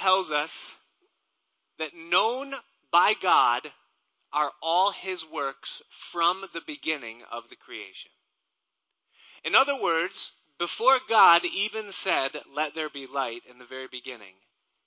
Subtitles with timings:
[0.00, 0.74] tells us
[1.78, 2.54] that known
[2.90, 3.70] by God
[4.32, 8.10] are all his works from the beginning of the creation.
[9.44, 14.34] In other words, before God even said, let there be light in the very beginning,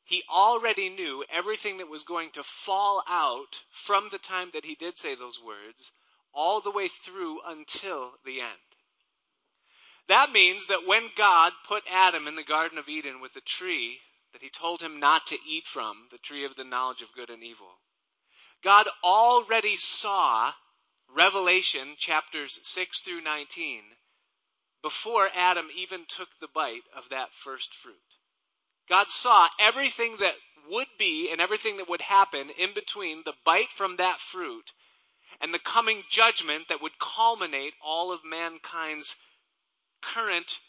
[0.06, 4.76] he already knew everything that was going to fall out from the time that he
[4.76, 5.92] did say those words
[6.34, 8.50] all the way through until the end.
[10.10, 14.00] That means that when God put Adam in the Garden of Eden with the tree
[14.34, 17.30] that he told him not to eat from, the tree of the knowledge of good
[17.30, 17.80] and evil,
[18.64, 20.54] God already saw
[21.08, 23.84] Revelation chapters 6 through 19
[24.82, 27.96] before Adam even took the bite of that first fruit.
[28.90, 30.34] God saw everything that
[30.70, 34.72] would be and everything that would happen in between the bite from that fruit
[35.42, 39.16] and the coming judgment that would culminate all of mankind's
[40.02, 40.60] current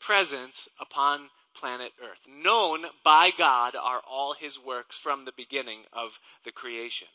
[0.00, 2.18] presence upon planet Earth.
[2.26, 7.08] Known by God are all his works from the beginning of the creation.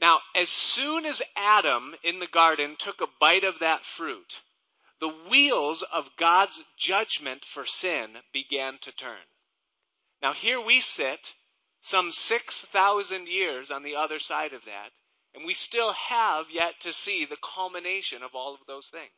[0.00, 4.42] Now, as soon as Adam in the garden took a bite of that fruit,
[5.00, 9.26] the wheels of God's judgment for sin began to turn.
[10.22, 11.34] Now, here we sit,
[11.82, 14.90] some 6,000 years on the other side of that,
[15.34, 19.10] and we still have yet to see the culmination of all of those things.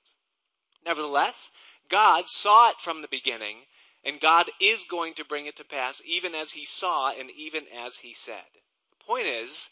[0.84, 1.50] Nevertheless,
[1.88, 3.58] God saw it from the beginning,
[4.06, 7.64] and God is going to bring it to pass even as He saw and even
[7.76, 8.46] as He said.
[8.90, 9.68] The point is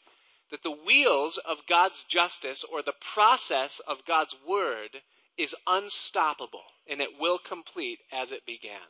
[0.51, 5.01] that the wheels of God's justice or the process of God's word
[5.39, 8.81] is unstoppable and it will complete as it began.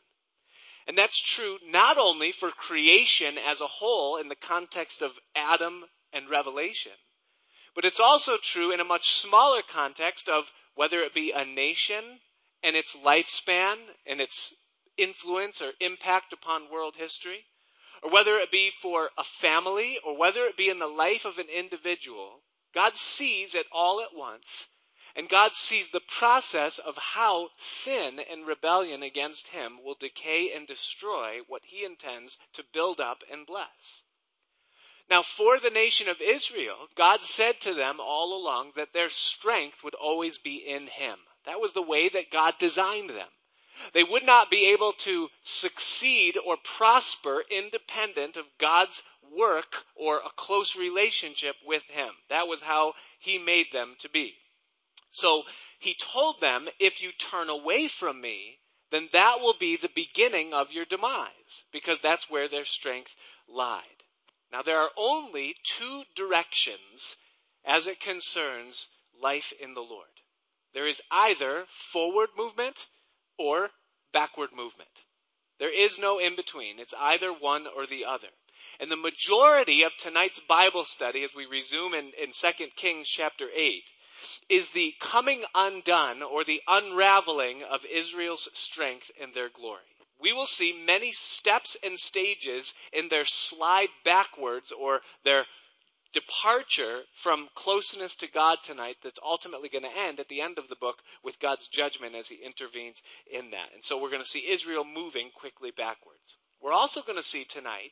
[0.87, 5.85] And that's true not only for creation as a whole in the context of Adam
[6.11, 6.91] and Revelation,
[7.75, 12.19] but it's also true in a much smaller context of whether it be a nation
[12.63, 14.55] and its lifespan and its
[14.97, 17.45] influence or impact upon world history,
[18.01, 21.39] or whether it be for a family, or whether it be in the life of
[21.39, 22.43] an individual,
[22.73, 24.67] God sees it all at once.
[25.15, 30.67] And God sees the process of how sin and rebellion against Him will decay and
[30.67, 34.03] destroy what He intends to build up and bless.
[35.09, 39.83] Now, for the nation of Israel, God said to them all along that their strength
[39.83, 41.17] would always be in Him.
[41.45, 43.29] That was the way that God designed them.
[43.93, 49.03] They would not be able to succeed or prosper independent of God's
[49.35, 52.09] work or a close relationship with Him.
[52.29, 54.35] That was how He made them to be.
[55.11, 55.43] So
[55.79, 58.59] He told them, if you turn away from me,
[58.91, 63.15] then that will be the beginning of your demise, because that's where their strength
[63.47, 63.83] lied.
[64.51, 67.15] Now, there are only two directions
[67.65, 68.89] as it concerns
[69.21, 70.07] life in the Lord.
[70.73, 72.87] There is either forward movement
[73.37, 73.69] or
[74.13, 74.89] backward movement.
[75.59, 76.79] There is no in between.
[76.79, 78.29] It's either one or the other.
[78.79, 83.47] And the majority of tonight's Bible study, as we resume in, in 2 Kings chapter
[83.55, 83.83] 8,
[84.49, 90.45] is the coming undone or the unraveling of Israel's strength and their glory we will
[90.45, 95.45] see many steps and stages in their slide backwards or their
[96.15, 100.69] departure from closeness to God tonight that's ultimately going to end at the end of
[100.69, 103.73] the book with God's judgment as he intervenes in that.
[103.73, 106.35] And so we're going to see Israel moving quickly backwards.
[106.61, 107.91] We're also going to see tonight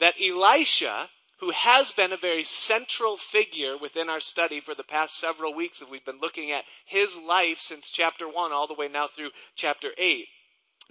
[0.00, 1.08] that Elisha,
[1.40, 5.80] who has been a very central figure within our study for the past several weeks,
[5.80, 9.30] as we've been looking at his life since chapter 1 all the way now through
[9.56, 10.26] chapter 8,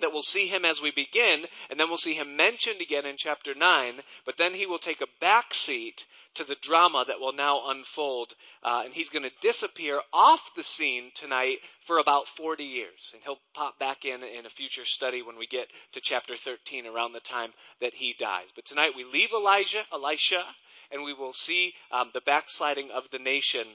[0.01, 3.17] that we'll see him as we begin, and then we'll see him mentioned again in
[3.17, 6.05] chapter 9, but then he will take a back seat
[6.35, 10.63] to the drama that will now unfold, uh, and he's going to disappear off the
[10.63, 15.21] scene tonight for about 40 years, and he'll pop back in in a future study
[15.21, 18.47] when we get to chapter 13 around the time that he dies.
[18.55, 20.43] But tonight we leave Elijah, Elisha,
[20.91, 23.67] and we will see um, the backsliding of the nation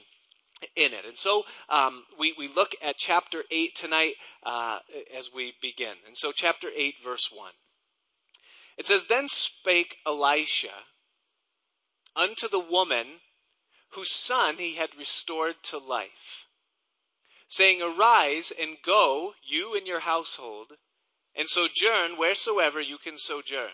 [0.75, 1.05] in it.
[1.05, 4.79] And so um, we, we look at chapter 8 tonight uh,
[5.17, 5.95] as we begin.
[6.07, 7.51] And so, chapter 8, verse 1.
[8.77, 10.73] It says, Then spake Elisha
[12.15, 13.21] unto the woman
[13.89, 16.45] whose son he had restored to life,
[17.47, 20.73] saying, Arise and go, you and your household,
[21.35, 23.71] and sojourn wheresoever you can sojourn.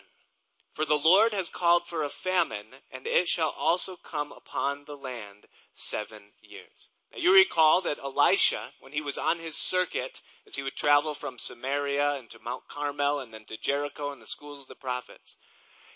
[0.81, 4.97] For the Lord has called for a famine, and it shall also come upon the
[4.97, 6.89] land seven years.
[7.11, 11.13] Now you recall that Elisha, when he was on his circuit, as he would travel
[11.13, 14.73] from Samaria and to Mount Carmel and then to Jericho and the schools of the
[14.73, 15.37] prophets,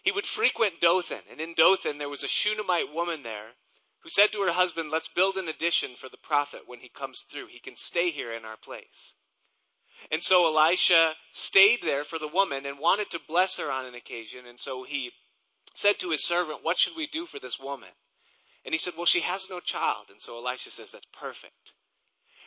[0.03, 1.23] he would frequent Dothan.
[1.31, 3.55] And in Dothan there was a Shunammite woman there
[4.01, 7.23] who said to her husband, Let's build an addition for the prophet when he comes
[7.23, 7.47] through.
[7.47, 9.15] He can stay here in our place.
[10.11, 13.95] And so Elisha stayed there for the woman and wanted to bless her on an
[13.95, 14.45] occasion.
[14.45, 15.11] And so he
[15.73, 17.89] said to his servant, What should we do for this woman?
[18.63, 20.07] And he said, Well, she has no child.
[20.09, 21.73] And so Elisha says, That's perfect.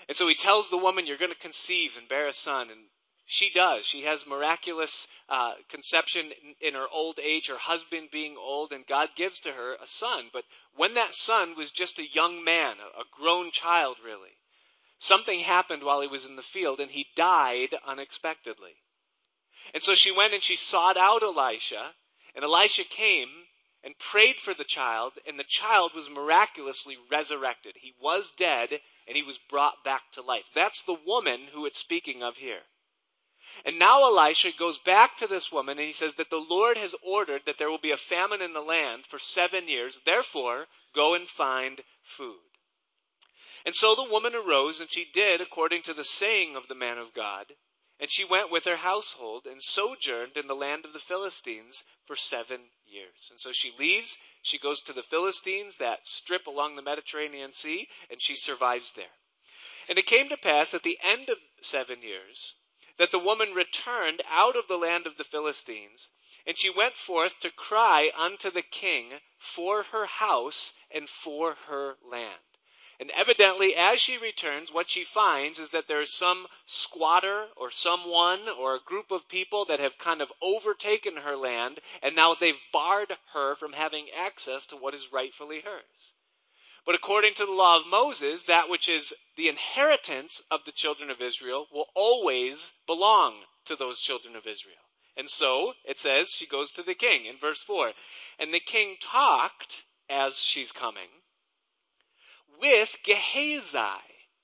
[0.08, 2.70] And so he tells the woman, You're going to conceive and bear a son.
[2.70, 2.87] And
[3.26, 3.84] she does.
[3.84, 8.87] She has miraculous uh, conception in, in her old age, her husband being old, and
[8.87, 10.31] God gives to her a son.
[10.32, 10.44] But
[10.75, 14.38] when that son was just a young man, a, a grown child, really,
[14.98, 18.74] something happened while he was in the field, and he died unexpectedly.
[19.74, 21.94] And so she went and she sought out Elisha,
[22.34, 23.46] and Elisha came
[23.82, 27.76] and prayed for the child, and the child was miraculously resurrected.
[27.76, 30.44] He was dead, and he was brought back to life.
[30.54, 32.62] That's the woman who it's speaking of here.
[33.64, 36.94] And now Elisha goes back to this woman and he says that the Lord has
[37.02, 40.00] ordered that there will be a famine in the land for seven years.
[40.04, 42.47] Therefore, go and find food.
[43.68, 46.96] And so the woman arose and she did according to the saying of the man
[46.96, 47.54] of God.
[48.00, 52.16] And she went with her household and sojourned in the land of the Philistines for
[52.16, 53.28] seven years.
[53.30, 57.90] And so she leaves, she goes to the Philistines, that strip along the Mediterranean Sea,
[58.08, 59.12] and she survives there.
[59.86, 62.54] And it came to pass at the end of seven years
[62.96, 66.08] that the woman returned out of the land of the Philistines,
[66.46, 71.98] and she went forth to cry unto the king for her house and for her
[72.02, 72.40] land.
[73.00, 78.48] And evidently, as she returns, what she finds is that there's some squatter or someone
[78.48, 82.60] or a group of people that have kind of overtaken her land, and now they've
[82.72, 86.12] barred her from having access to what is rightfully hers.
[86.84, 91.08] But according to the law of Moses, that which is the inheritance of the children
[91.08, 94.74] of Israel will always belong to those children of Israel.
[95.16, 97.92] And so it says she goes to the king in verse 4.
[98.40, 101.10] And the king talked as she's coming
[102.60, 104.02] with Gehazi,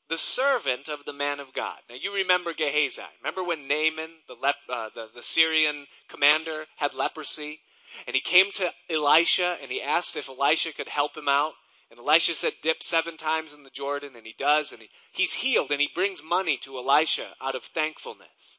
[0.09, 1.79] the servant of the man of God.
[1.89, 3.03] Now you remember Gehazi.
[3.23, 7.61] Remember when Naaman, the, lep- uh, the, the Syrian commander, had leprosy?
[8.07, 11.53] And he came to Elisha and he asked if Elisha could help him out.
[11.91, 15.33] And Elisha said, dip seven times in the Jordan, and he does, and he, he's
[15.33, 18.59] healed, and he brings money to Elisha out of thankfulness.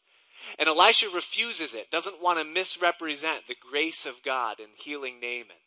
[0.59, 5.64] And Elisha refuses it, doesn't want to misrepresent the grace of God in healing Naaman.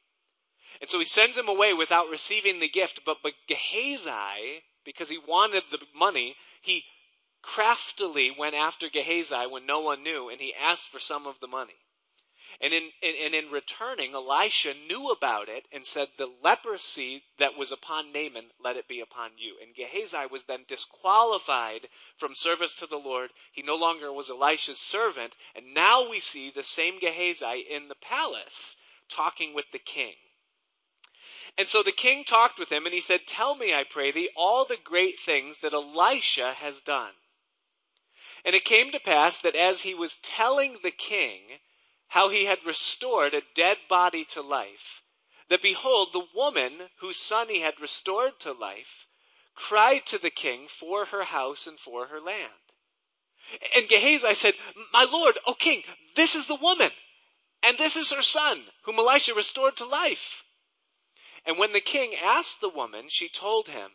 [0.80, 5.18] And so he sends him away without receiving the gift, but, but Gehazi, because he
[5.18, 6.84] wanted the money, he
[7.42, 11.48] craftily went after Gehazi when no one knew, and he asked for some of the
[11.48, 11.74] money.
[12.60, 17.56] And in, in, and in returning, Elisha knew about it and said, the leprosy that
[17.56, 19.56] was upon Naaman, let it be upon you.
[19.62, 23.30] And Gehazi was then disqualified from service to the Lord.
[23.52, 25.36] He no longer was Elisha's servant.
[25.54, 28.76] And now we see the same Gehazi in the palace
[29.08, 30.14] talking with the king.
[31.58, 34.30] And so the king talked with him and he said, Tell me, I pray thee,
[34.36, 37.12] all the great things that Elisha has done.
[38.44, 41.58] And it came to pass that as he was telling the king,
[42.06, 45.02] how he had restored a dead body to life,
[45.48, 49.06] that behold, the woman whose son he had restored to life
[49.56, 52.52] cried to the king for her house and for her land.
[53.74, 54.54] And Gehazi said,
[54.92, 55.82] My lord, O king,
[56.14, 56.92] this is the woman,
[57.64, 60.44] and this is her son, whom Elisha restored to life.
[61.48, 63.90] And when the king asked the woman, she told him.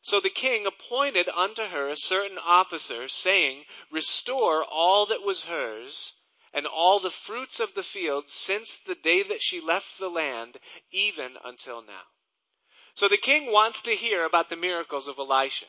[0.00, 6.14] So the king appointed unto her a certain officer, saying, Restore all that was hers,
[6.50, 10.60] and all the fruits of the field since the day that she left the land,
[10.90, 12.04] even until now.
[12.94, 15.68] So the king wants to hear about the miracles of Elisha.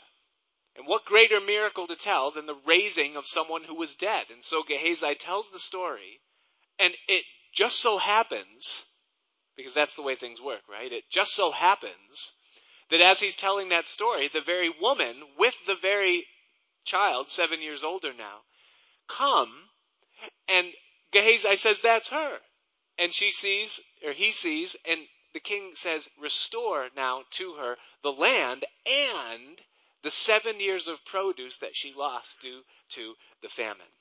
[0.73, 4.27] And what greater miracle to tell than the raising of someone who was dead?
[4.29, 6.21] And so Gehazi tells the story,
[6.77, 8.85] and it just so happens,
[9.59, 10.91] because that's the way things work, right?
[10.91, 12.33] It just so happens
[12.89, 16.25] that as he's telling that story, the very woman with the very
[16.85, 18.39] child, seven years older now,
[19.09, 19.49] come
[20.47, 20.67] and
[21.11, 22.39] Gehazi says, that's her.
[22.97, 25.01] And she sees, or he sees, and
[25.33, 29.61] the king says, restore now to her the land and
[30.03, 32.61] the seven years of produce that she lost due
[32.91, 33.91] to the famine.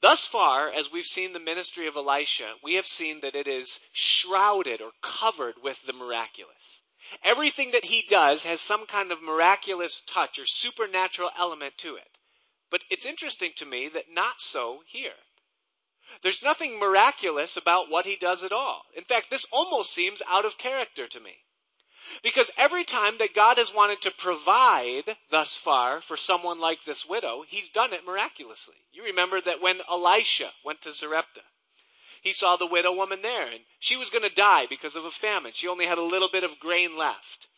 [0.00, 3.80] Thus far, as we've seen the ministry of Elisha, we have seen that it is
[3.92, 6.80] shrouded or covered with the miraculous.
[7.22, 12.16] Everything that he does has some kind of miraculous touch or supernatural element to it.
[12.70, 15.16] But it's interesting to me that not so here.
[16.22, 18.86] There's nothing miraculous about what he does at all.
[18.94, 21.44] In fact, this almost seems out of character to me.
[22.22, 27.06] Because every time that God has wanted to provide thus far for someone like this
[27.06, 28.76] widow, he's done it miraculously.
[28.92, 31.42] You remember that when Elisha went to Zarepta,
[32.22, 35.10] he saw the widow woman there and she was going to die because of a
[35.10, 35.52] famine.
[35.54, 37.48] She only had a little bit of grain left.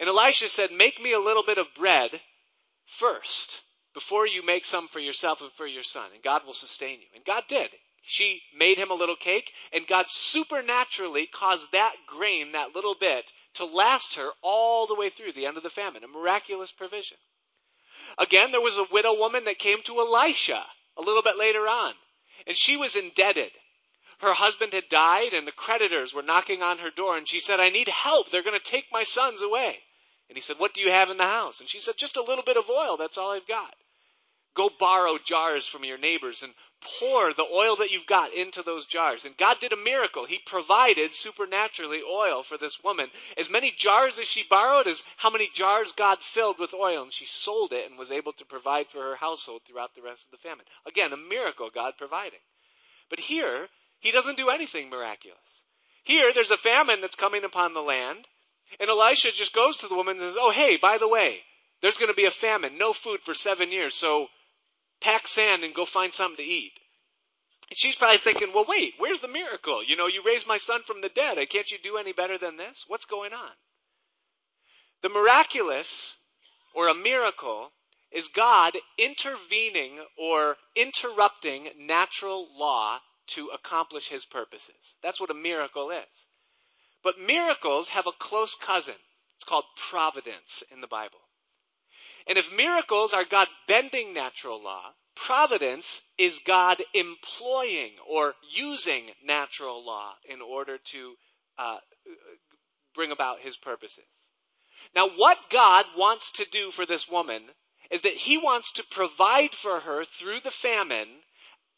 [0.00, 2.20] And Elisha said, make me a little bit of bread
[2.86, 3.62] first
[3.94, 7.06] before you make some for yourself and for your son, and God will sustain you.
[7.14, 7.68] And God did.
[8.02, 13.30] She made him a little cake, and God supernaturally caused that grain, that little bit,
[13.54, 16.04] to last her all the way through the end of the famine.
[16.04, 17.18] A miraculous provision.
[18.18, 20.66] Again, there was a widow woman that came to Elisha
[20.96, 21.94] a little bit later on,
[22.46, 23.52] and she was indebted.
[24.18, 27.58] Her husband had died, and the creditors were knocking on her door, and she said,
[27.58, 28.30] I need help.
[28.30, 29.82] They're going to take my sons away.
[30.28, 31.60] And he said, What do you have in the house?
[31.60, 32.96] And she said, Just a little bit of oil.
[32.96, 33.74] That's all I've got.
[34.54, 36.54] Go borrow jars from your neighbors and
[36.98, 39.24] pour the oil that you've got into those jars.
[39.24, 40.26] And God did a miracle.
[40.26, 43.08] He provided supernaturally oil for this woman.
[43.36, 47.02] As many jars as she borrowed as how many jars God filled with oil.
[47.02, 50.24] And she sold it and was able to provide for her household throughout the rest
[50.24, 50.66] of the famine.
[50.86, 52.40] Again, a miracle God providing.
[53.10, 53.68] But here,
[54.00, 55.38] he doesn't do anything miraculous.
[56.04, 58.26] Here, there's a famine that's coming upon the land.
[58.80, 61.40] And Elisha just goes to the woman and says, Oh, hey, by the way,
[61.80, 63.94] there's going to be a famine, no food for seven years.
[63.94, 64.28] So
[65.02, 66.72] pack sand and go find something to eat.
[67.70, 69.82] And she's probably thinking, well, wait, where's the miracle?
[69.82, 71.38] You know, you raised my son from the dead.
[71.48, 72.84] Can't you do any better than this?
[72.86, 73.50] What's going on?
[75.02, 76.14] The miraculous
[76.74, 77.70] or a miracle
[78.10, 84.94] is God intervening or interrupting natural law to accomplish his purposes.
[85.02, 86.26] That's what a miracle is.
[87.02, 88.94] But miracles have a close cousin.
[89.36, 91.21] It's called providence in the Bible.
[92.26, 99.84] And if miracles are God bending natural law, providence is God employing or using natural
[99.84, 101.14] law in order to
[101.58, 101.78] uh,
[102.94, 104.04] bring about his purposes.
[104.94, 107.42] Now, what God wants to do for this woman
[107.90, 111.08] is that he wants to provide for her through the famine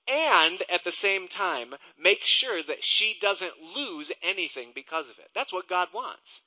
[0.06, 5.30] and at the same time make sure that she doesn't lose anything because of it.
[5.34, 6.40] That's what God wants.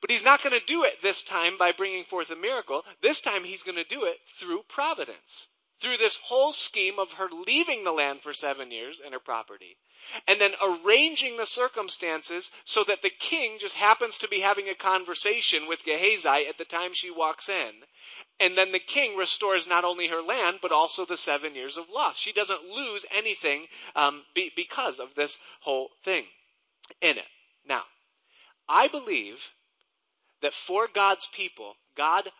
[0.00, 2.84] But he's not going to do it this time by bringing forth a miracle.
[3.02, 5.48] This time he's going to do it through providence.
[5.80, 9.78] Through this whole scheme of her leaving the land for seven years and her property.
[10.26, 14.74] And then arranging the circumstances so that the king just happens to be having a
[14.74, 17.72] conversation with Gehazi at the time she walks in.
[18.38, 21.88] And then the king restores not only her land, but also the seven years of
[21.88, 22.18] loss.
[22.18, 23.66] She doesn't lose anything
[23.96, 26.24] um, be, because of this whole thing
[27.00, 27.28] in it.
[27.66, 27.82] Now,
[28.68, 29.50] I believe
[30.42, 32.30] that for God's people, God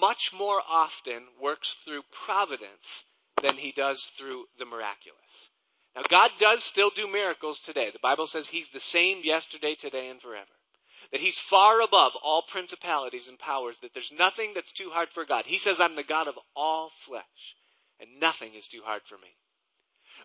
[0.00, 3.04] much more often works through providence
[3.42, 5.50] than he does through the miraculous.
[5.94, 7.90] Now, God does still do miracles today.
[7.92, 10.46] The Bible says he's the same yesterday, today, and forever.
[11.12, 15.24] That he's far above all principalities and powers, that there's nothing that's too hard for
[15.24, 15.44] God.
[15.46, 17.22] He says, I'm the God of all flesh,
[18.00, 19.28] and nothing is too hard for me.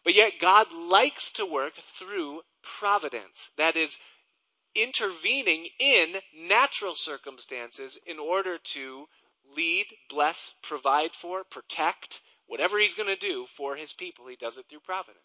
[0.03, 2.41] But yet, God likes to work through
[2.79, 3.49] providence.
[3.57, 3.97] That is,
[4.75, 9.07] intervening in natural circumstances in order to
[9.55, 14.57] lead, bless, provide for, protect, whatever he's going to do for his people, he does
[14.57, 15.23] it through providence.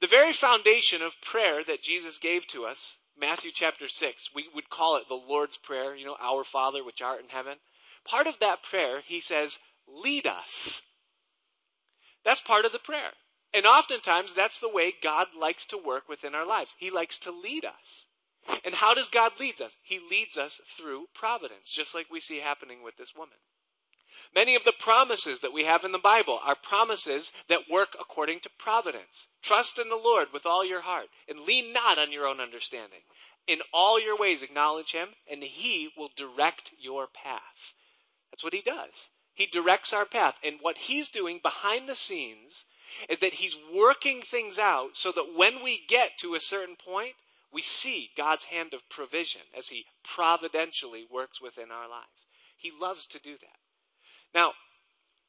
[0.00, 4.68] The very foundation of prayer that Jesus gave to us, Matthew chapter 6, we would
[4.68, 7.58] call it the Lord's Prayer, you know, Our Father which art in heaven.
[8.04, 10.82] Part of that prayer, he says, lead us.
[12.24, 13.12] That's part of the prayer.
[13.52, 16.74] And oftentimes, that's the way God likes to work within our lives.
[16.78, 18.06] He likes to lead us.
[18.64, 19.74] And how does God lead us?
[19.82, 23.38] He leads us through providence, just like we see happening with this woman.
[24.34, 28.40] Many of the promises that we have in the Bible are promises that work according
[28.40, 29.26] to providence.
[29.42, 33.02] Trust in the Lord with all your heart and lean not on your own understanding.
[33.46, 37.74] In all your ways acknowledge him and he will direct your path.
[38.30, 39.08] That's what he does.
[39.34, 40.36] He directs our path.
[40.42, 42.64] And what he's doing behind the scenes
[43.08, 47.14] is that he's working things out so that when we get to a certain point,
[47.54, 52.26] we see God's hand of provision as He providentially works within our lives.
[52.58, 53.58] He loves to do that.
[54.34, 54.52] Now,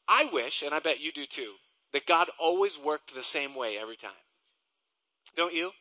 [0.07, 1.53] I wish, and I bet you do too,
[1.93, 4.11] that God always worked the same way every time.
[5.37, 5.71] Don't you?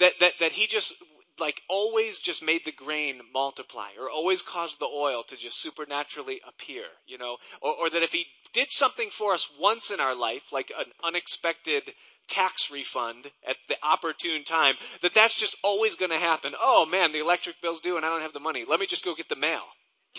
[0.00, 0.94] That, that, that He just,
[1.38, 6.40] like, always just made the grain multiply, or always caused the oil to just supernaturally
[6.46, 7.36] appear, you know?
[7.62, 10.86] Or, or that if He did something for us once in our life, like an
[11.04, 11.92] unexpected
[12.28, 16.54] tax refund at the opportune time, that that's just always going to happen.
[16.60, 18.64] Oh man, the electric bill's due and I don't have the money.
[18.68, 19.62] Let me just go get the mail.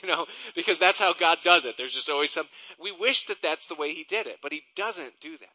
[0.04, 1.75] You know, because that's how God does it.
[1.75, 2.48] There's just always some,
[2.80, 5.50] we wish that that's the way He did it, but He doesn't do that.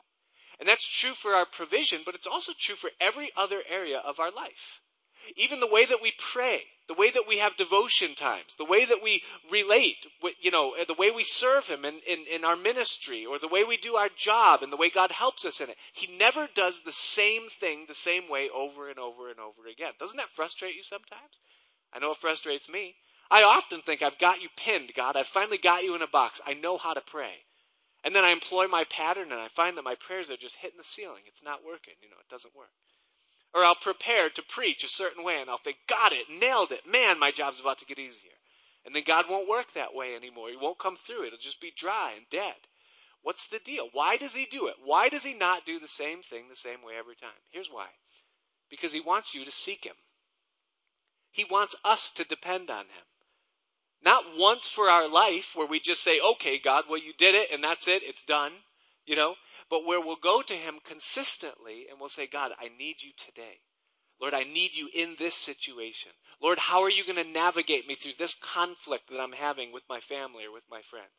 [0.58, 4.20] And that's true for our provision, but it's also true for every other area of
[4.20, 4.80] our life.
[5.36, 8.84] Even the way that we pray, the way that we have devotion times, the way
[8.84, 10.06] that we relate,
[10.40, 13.64] you know, the way we serve Him in, in, in, our ministry, or the way
[13.64, 15.76] we do our job, and the way God helps us in it.
[15.92, 19.92] He never does the same thing the same way over and over and over again.
[19.98, 21.40] Doesn't that frustrate you sometimes?
[21.92, 22.96] I know it frustrates me.
[23.30, 25.16] I often think I've got you pinned, God.
[25.16, 26.40] I've finally got you in a box.
[26.46, 27.34] I know how to pray.
[28.04, 30.76] And then I employ my pattern and I find that my prayers are just hitting
[30.76, 31.22] the ceiling.
[31.26, 31.94] It's not working.
[32.02, 32.68] You know, it doesn't work.
[33.54, 36.86] Or I'll prepare to preach a certain way and I'll think, got it, nailed it.
[36.90, 38.32] Man, my job's about to get easier.
[38.84, 40.48] And then God won't work that way anymore.
[40.50, 41.26] He won't come through.
[41.26, 42.56] It'll just be dry and dead.
[43.22, 43.88] What's the deal?
[43.92, 44.74] Why does he do it?
[44.84, 47.30] Why does he not do the same thing the same way every time?
[47.52, 47.86] Here's why.
[48.68, 49.96] Because he wants you to seek him.
[51.30, 53.06] He wants us to depend on him.
[54.04, 57.50] Not once for our life where we just say, okay, God, well, you did it
[57.50, 58.02] and that's it.
[58.02, 58.52] It's done.
[59.06, 59.34] You know,
[59.70, 63.60] but where we'll go to him consistently and we'll say, God, I need you today.
[64.20, 66.12] Lord, I need you in this situation.
[66.40, 69.82] Lord, how are you going to navigate me through this conflict that I'm having with
[69.88, 71.10] my family or with my friends?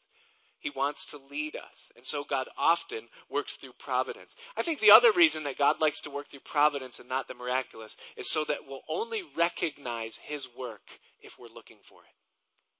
[0.59, 1.91] He wants to lead us.
[1.95, 4.33] And so God often works through providence.
[4.55, 7.33] I think the other reason that God likes to work through providence and not the
[7.33, 10.81] miraculous is so that we'll only recognize His work
[11.21, 12.15] if we're looking for it.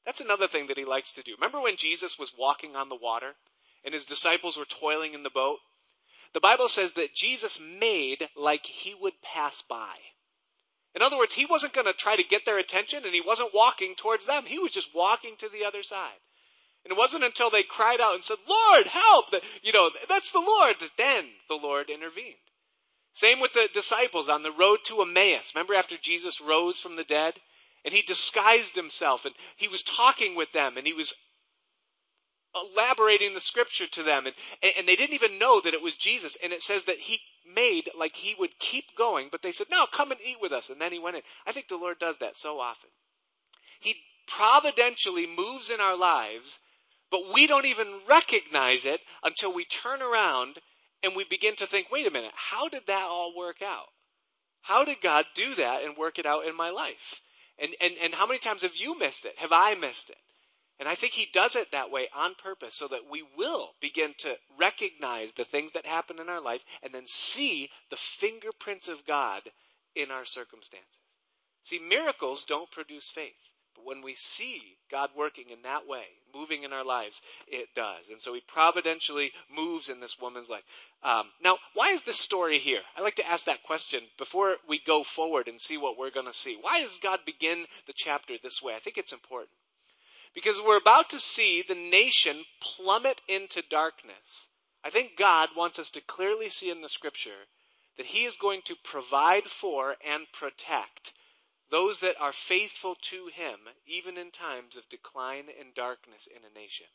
[0.06, 1.36] That's another thing that He likes to do.
[1.36, 3.36] Remember when Jesus was walking on the water
[3.86, 5.60] and His disciples were toiling in the boat?
[6.34, 9.96] The Bible says that Jesus made like He would pass by.
[10.94, 13.54] In other words, He wasn't going to try to get their attention and He wasn't
[13.54, 14.46] walking towards them.
[14.46, 16.20] He was just walking to the other side.
[16.84, 20.32] And it wasn't until they cried out and said, Lord, help, that, you know, that's
[20.32, 22.36] the Lord, that then the Lord intervened.
[23.14, 25.56] Same with the disciples on the road to Emmaus.
[25.56, 27.34] Remember after Jesus rose from the dead?
[27.86, 31.14] And he disguised himself and he was talking with them and he was
[32.56, 34.36] elaborating the scripture to them and,
[34.78, 36.38] and they didn't even know that it was Jesus.
[36.44, 37.20] And it says that he
[37.54, 40.70] made like he would keep going, but they said, no, come and eat with us.
[40.70, 41.22] And then he went in.
[41.46, 42.90] I think the Lord does that so often.
[43.80, 43.96] He
[44.28, 46.60] providentially moves in our lives
[47.12, 50.60] but we don't even recognize it until we turn around
[51.04, 53.88] and we begin to think, wait a minute, how did that all work out?
[54.62, 57.22] How did God do that and work it out in my life?
[57.60, 59.34] And, and, and how many times have you missed it?
[59.38, 60.18] Have I missed it?
[60.80, 64.14] And I think he does it that way on purpose so that we will begin
[64.20, 69.06] to recognize the things that happen in our life and then see the fingerprints of
[69.06, 69.42] God
[69.96, 71.00] in our circumstances.
[71.64, 73.34] See, miracles don't produce faith.
[73.76, 78.10] But when we see God working in that way, moving in our lives, it does.
[78.10, 80.64] And so he providentially moves in this woman's life.
[81.04, 82.82] Um, now, why is this story here?
[82.96, 86.26] I like to ask that question before we go forward and see what we're going
[86.26, 86.58] to see.
[86.60, 88.76] Why does God begin the chapter this way?
[88.76, 89.52] I think it's important.
[90.36, 94.48] Because we're about to see the nation plummet into darkness.
[94.84, 97.48] I think God wants us to clearly see in the scripture
[97.98, 101.14] that he is going to provide for and protect
[101.72, 106.60] those that are faithful to him, even in times of decline and darkness in a
[106.60, 106.86] nation.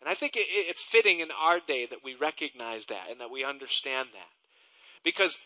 [0.00, 3.44] And I think it's fitting in our day that we recognize that and that we
[3.44, 5.02] understand that.
[5.04, 5.38] Because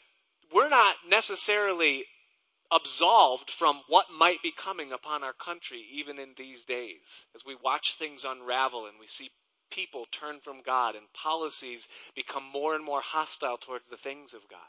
[0.52, 2.06] we're not necessarily
[2.72, 7.00] absolved from what might be coming upon our country even in these days.
[7.34, 9.30] As we watch things unravel and we see
[9.70, 14.40] people turn from God and policies become more and more hostile towards the things of
[14.50, 14.60] God.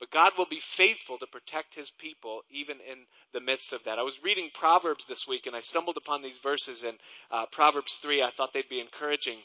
[0.00, 2.98] But God will be faithful to protect his people even in
[3.32, 3.98] the midst of that.
[3.98, 6.94] I was reading Proverbs this week and I stumbled upon these verses in
[7.30, 8.22] uh, Proverbs 3.
[8.22, 9.38] I thought they'd be encouraging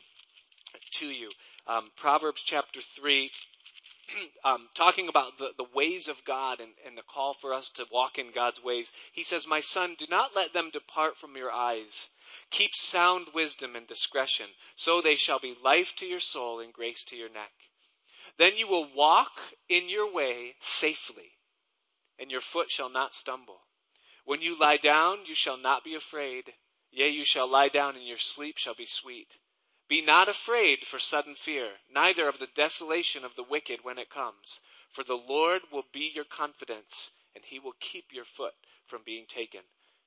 [0.92, 1.30] to you.
[1.68, 3.32] Um, Proverbs chapter 3,
[4.44, 7.86] um, talking about the, the ways of God and, and the call for us to
[7.92, 8.92] walk in God's ways.
[9.12, 12.10] He says, My son, do not let them depart from your eyes.
[12.50, 17.04] Keep sound wisdom and discretion, so they shall be life to your soul and grace
[17.06, 17.52] to your neck.
[18.38, 19.40] Then you will walk
[19.70, 21.38] in your way safely,
[22.18, 23.62] and your foot shall not stumble.
[24.26, 26.54] When you lie down, you shall not be afraid.
[26.92, 29.38] Yea, you shall lie down, and your sleep shall be sweet.
[29.94, 34.10] Be not afraid for sudden fear, neither of the desolation of the wicked when it
[34.10, 34.60] comes.
[34.90, 38.56] For the Lord will be your confidence, and he will keep your foot
[38.88, 39.62] from being taken.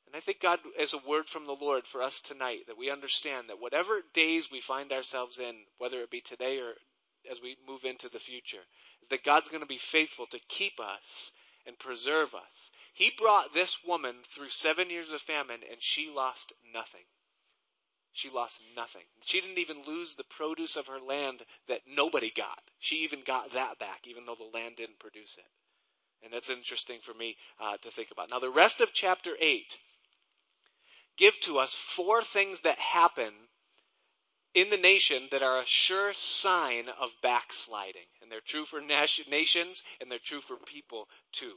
[0.05, 2.91] And I think God is a word from the Lord for us tonight that we
[2.91, 6.75] understand that whatever days we find ourselves in, whether it be today or
[7.31, 8.67] as we move into the future
[9.03, 11.31] is that God's going to be faithful to keep us
[11.65, 12.73] and preserve us.
[12.93, 17.05] He brought this woman through seven years of famine and she lost nothing.
[18.17, 19.03] She lost nothing.
[19.23, 22.63] She didn't even lose the produce of her land that nobody got.
[22.79, 25.45] She even got that back, even though the land didn't produce it.
[26.25, 28.31] And that's interesting for me uh, to think about.
[28.31, 29.77] Now, the rest of chapter 8
[31.19, 33.33] give to us four things that happen
[34.55, 38.09] in the nation that are a sure sign of backsliding.
[38.23, 41.53] And they're true for nations and they're true for people too.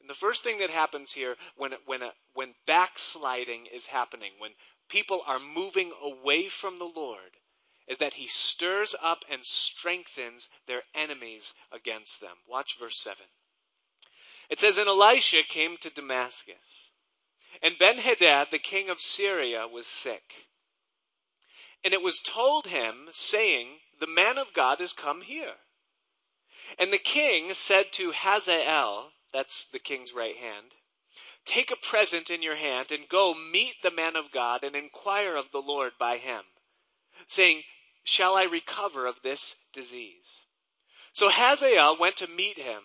[0.00, 2.00] And the first thing that happens here when, when,
[2.34, 4.52] when backsliding is happening, when
[4.88, 7.38] people are moving away from the Lord,
[7.86, 12.36] is that he stirs up and strengthens their enemies against them.
[12.48, 13.16] Watch verse 7.
[14.50, 16.90] It says, And Elisha came to Damascus,
[17.62, 20.48] and Ben Hadad, the king of Syria, was sick.
[21.82, 23.68] And it was told him, saying,
[24.00, 25.54] The man of God is come here.
[26.78, 30.72] And the king said to Hazael, that's the king's right hand,
[31.44, 35.36] Take a present in your hand and go meet the man of God and inquire
[35.36, 36.44] of the Lord by him,
[37.26, 37.64] saying,
[38.02, 40.40] Shall I recover of this disease?
[41.12, 42.82] So Hazael went to meet him,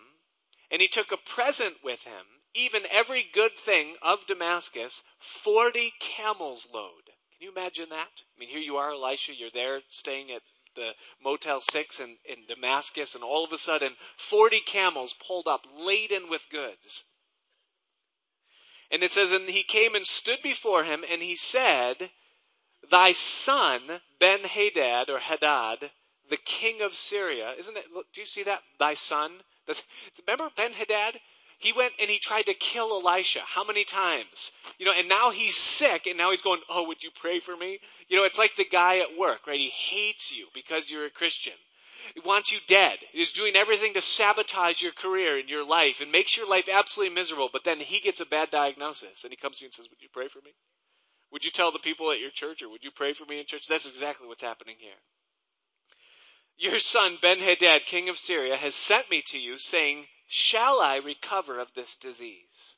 [0.70, 6.68] and he took a present with him, even every good thing of Damascus, forty camels
[6.72, 7.06] load.
[7.06, 8.22] Can you imagine that?
[8.36, 10.42] I mean, here you are, Elisha, you're there staying at
[10.76, 15.66] the Motel 6 in, in Damascus, and all of a sudden, 40 camels pulled up
[15.74, 17.04] laden with goods.
[18.90, 22.10] And it says, And he came and stood before him, and he said,
[22.90, 25.90] Thy son, Ben Hadad, or Hadad,
[26.28, 27.84] the king of Syria, isn't it?
[28.14, 28.62] Do you see that?
[28.78, 29.42] Thy son?
[30.26, 31.20] Remember Ben Hadad?
[31.58, 33.40] He went and he tried to kill Elisha.
[33.40, 34.50] How many times?
[34.78, 37.54] You know, and now he's sick and now he's going, Oh, would you pray for
[37.54, 37.78] me?
[38.08, 39.60] You know, it's like the guy at work, right?
[39.60, 41.52] He hates you because you're a Christian.
[42.14, 42.98] He wants you dead.
[43.12, 47.14] He's doing everything to sabotage your career and your life and makes your life absolutely
[47.14, 47.48] miserable.
[47.52, 50.02] But then he gets a bad diagnosis and he comes to you and says, Would
[50.02, 50.52] you pray for me?
[51.32, 53.46] Would you tell the people at your church or would you pray for me in
[53.46, 53.66] church?
[53.68, 54.98] That's exactly what's happening here.
[56.56, 60.96] Your son Ben Hadad, king of Syria, has sent me to you, saying, Shall I
[60.96, 62.76] recover of this disease?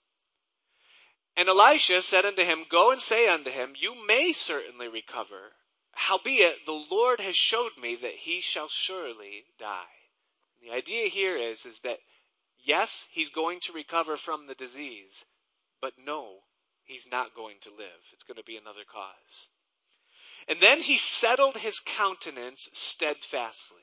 [1.36, 5.52] And Elisha said unto him, Go and say unto him, You may certainly recover.
[5.92, 9.84] Howbeit, the Lord has showed me that he shall surely die.
[10.60, 11.98] The idea here is, is that
[12.58, 15.24] yes, he's going to recover from the disease,
[15.80, 16.38] but no,
[16.84, 18.00] he's not going to live.
[18.12, 19.48] It's going to be another cause.
[20.48, 23.82] And then he settled his countenance steadfastly.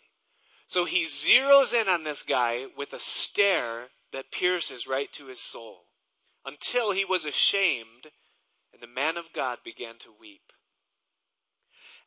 [0.67, 5.39] So he zeroes in on this guy with a stare that pierces right to his
[5.39, 5.85] soul
[6.45, 8.11] until he was ashamed
[8.73, 10.53] and the man of God began to weep.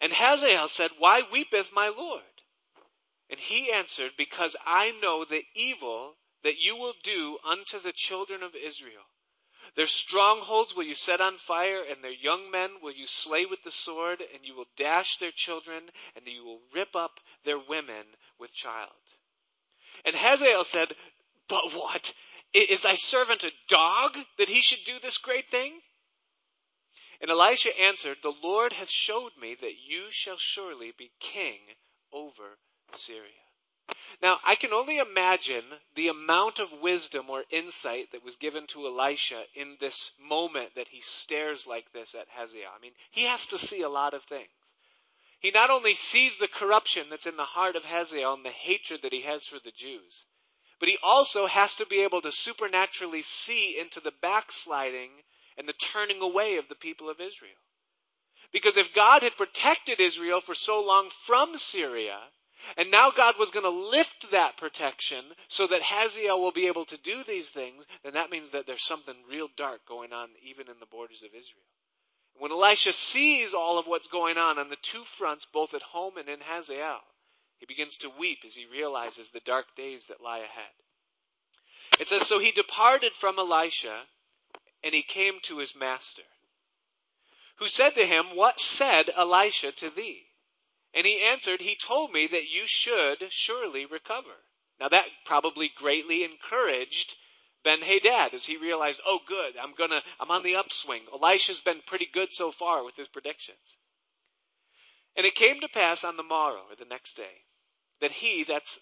[0.03, 2.23] And Hazael said, Why weepeth my Lord?
[3.31, 8.43] And he answered, Because I know the evil that you will do unto the children
[8.43, 9.05] of Israel.
[9.77, 13.63] Their strongholds will you set on fire, and their young men will you slay with
[13.63, 18.17] the sword, and you will dash their children, and you will rip up their women
[18.39, 18.91] with child.
[20.05, 20.97] And Hazael said,
[21.47, 22.13] But what?
[22.53, 25.81] Is thy servant a dog that he should do this great thing?
[27.23, 31.61] And Elisha answered, The Lord hath showed me that you shall surely be king
[32.13, 32.59] over
[32.93, 33.31] Syria.
[34.21, 38.89] Now, I can only imagine the amount of wisdom or insight that was given to
[38.89, 42.73] Elisha in this moment that he stares like this at Hazael.
[42.77, 44.51] I mean, he has to see a lot of things.
[45.39, 49.03] He not only sees the corruption that's in the heart of Hazael and the hatred
[49.03, 50.25] that he has for the Jews,
[50.81, 55.23] but he also has to be able to supernaturally see into the backsliding
[55.57, 57.53] and the turning away of the people of Israel.
[58.53, 62.19] Because if God had protected Israel for so long from Syria,
[62.77, 66.85] and now God was going to lift that protection so that Hazael will be able
[66.87, 70.69] to do these things, then that means that there's something real dark going on even
[70.69, 71.65] in the borders of Israel.
[72.39, 76.17] When Elisha sees all of what's going on on the two fronts, both at home
[76.17, 77.01] and in Hazael,
[77.59, 80.73] he begins to weep as he realizes the dark days that lie ahead.
[82.01, 84.07] It says, So he departed from Elisha,
[84.83, 86.23] and he came to his master,
[87.57, 90.27] who said to him, What said Elisha to thee?
[90.95, 94.37] And he answered, He told me that you should surely recover.
[94.81, 97.15] Now that probably greatly encouraged
[97.63, 101.03] Ben Hadad as he realized, oh good, I'm gonna, I'm on the upswing.
[101.13, 103.77] Elisha's been pretty good so far with his predictions.
[105.15, 107.45] And it came to pass on the morrow, or the next day,
[108.01, 108.81] that he, that's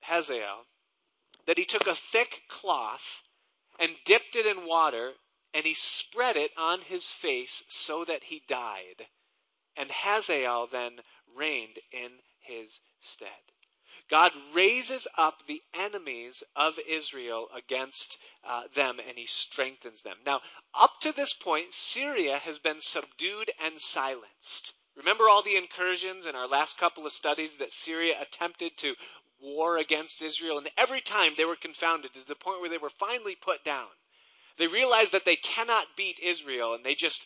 [0.00, 0.64] Hazael,
[1.46, 3.22] that he took a thick cloth
[3.78, 5.12] and dipped it in water
[5.54, 9.06] and he spread it on his face so that he died.
[9.76, 11.00] And Hazael then
[11.34, 12.10] reigned in
[12.40, 13.28] his stead.
[14.08, 20.18] God raises up the enemies of Israel against uh, them and he strengthens them.
[20.24, 20.42] Now,
[20.74, 24.74] up to this point, Syria has been subdued and silenced.
[24.94, 28.94] Remember all the incursions in our last couple of studies that Syria attempted to
[29.46, 32.90] war against Israel, and every time they were confounded to the point where they were
[32.90, 33.88] finally put down.
[34.58, 37.24] They realized that they cannot beat Israel, and they just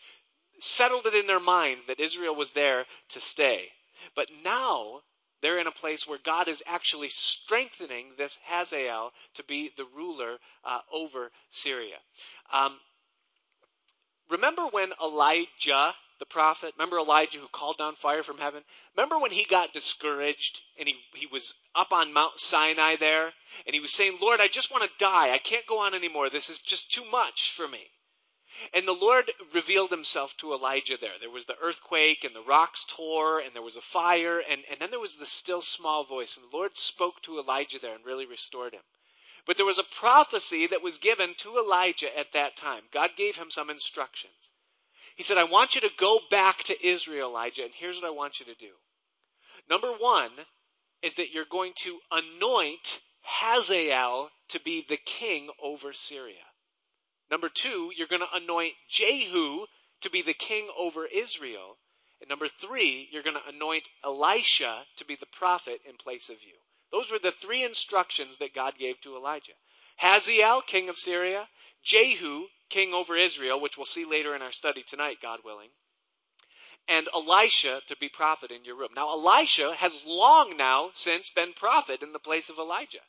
[0.61, 3.68] settled it in their mind that Israel was there to stay.
[4.14, 5.00] But now
[5.40, 10.37] they're in a place where God is actually strengthening this Hazael to be the ruler
[10.64, 11.96] uh, over Syria.
[12.52, 12.76] Um,
[14.28, 18.62] remember when Elijah, the prophet, remember Elijah who called down fire from heaven?
[18.94, 23.33] Remember when he got discouraged and he, he was up on Mount Sinai there
[23.66, 25.33] and he was saying, Lord, I just want to die.
[25.33, 26.28] I can't go on anymore.
[26.28, 27.90] This is just too much for me.
[28.74, 31.18] And the Lord revealed himself to Elijah there.
[31.18, 34.78] There was the earthquake and the rocks tore and there was a fire and, and
[34.78, 36.37] then there was the still small voice.
[36.37, 38.83] And the Lord spoke to Elijah there and really restored him.
[39.46, 42.83] But there was a prophecy that was given to Elijah at that time.
[42.92, 44.50] God gave him some instructions.
[45.16, 48.11] He said, I want you to go back to Israel, Elijah, and here's what I
[48.11, 48.73] want you to do.
[49.68, 50.31] Number one
[51.03, 56.44] is that you're going to anoint Hazael to be the king over Syria.
[57.31, 59.66] Number two, you're going to anoint Jehu
[60.01, 61.77] to be the king over Israel.
[62.20, 66.42] And number three, you're going to anoint Elisha to be the prophet in place of
[66.42, 66.55] you.
[66.90, 69.53] Those were the three instructions that God gave to Elijah.
[69.96, 71.49] Hazael, king of Syria,
[71.85, 75.70] Jehu, king over Israel, which we'll see later in our study tonight, God willing,
[76.88, 78.90] and Elisha to be prophet in your room.
[78.94, 83.00] Now, Elisha has long now since been prophet in the place of Elijah.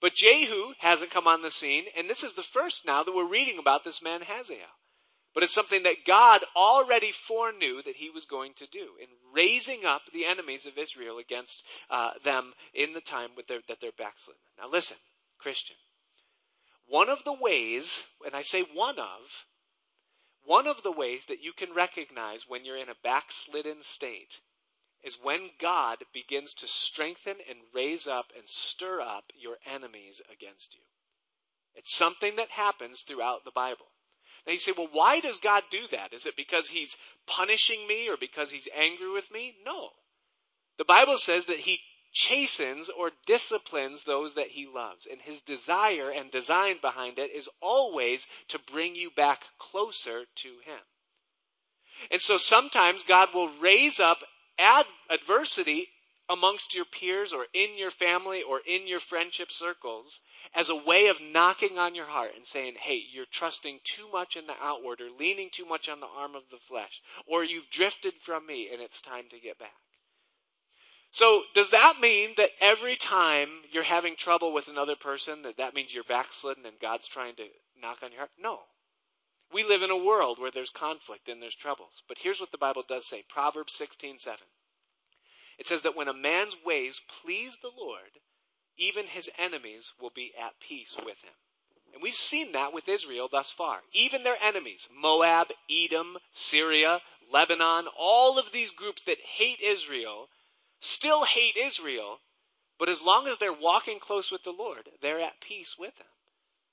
[0.00, 3.28] But Jehu hasn't come on the scene, and this is the first now that we're
[3.28, 4.58] reading about this man Hazael.
[5.34, 9.84] But it's something that God already foreknew that he was going to do in raising
[9.84, 14.40] up the enemies of Israel against uh, them in the time their, that they're backslidden.
[14.58, 14.96] Now listen,
[15.38, 15.76] Christian.
[16.90, 19.46] One of the ways, and I say one of,
[20.42, 24.40] one of the ways that you can recognize when you're in a backslidden state
[25.04, 30.74] is when God begins to strengthen and raise up and stir up your enemies against
[30.74, 30.80] you.
[31.76, 33.86] It's something that happens throughout the Bible.
[34.44, 36.12] Now you say, well, why does God do that?
[36.12, 39.54] Is it because He's punishing me or because He's angry with me?
[39.64, 39.90] No.
[40.76, 41.78] The Bible says that He
[42.12, 45.06] chastens or disciplines those that He loves.
[45.10, 50.48] And His desire and design behind it is always to bring you back closer to
[50.48, 50.80] Him.
[52.10, 54.18] And so sometimes God will raise up
[54.58, 55.88] ad- adversity
[56.30, 60.20] amongst your peers or in your family or in your friendship circles
[60.54, 64.36] as a way of knocking on your heart and saying, hey, you're trusting too much
[64.36, 67.68] in the outward or leaning too much on the arm of the flesh, or you've
[67.70, 69.74] drifted from me and it's time to get back.
[71.12, 75.74] So does that mean that every time you're having trouble with another person that that
[75.74, 77.46] means you're backslidden and God's trying to
[77.80, 78.30] knock on your heart?
[78.38, 78.60] No.
[79.52, 82.02] We live in a world where there's conflict and there's troubles.
[82.06, 83.24] But here's what the Bible does say.
[83.28, 84.36] Proverbs 16:7.
[85.58, 88.20] It says that when a man's ways please the Lord,
[88.76, 91.34] even his enemies will be at peace with him.
[91.92, 93.82] And we've seen that with Israel thus far.
[93.92, 100.28] Even their enemies, Moab, Edom, Syria, Lebanon, all of these groups that hate Israel
[100.80, 102.18] still hate Israel,
[102.78, 106.06] but as long as they're walking close with the Lord, they're at peace with him.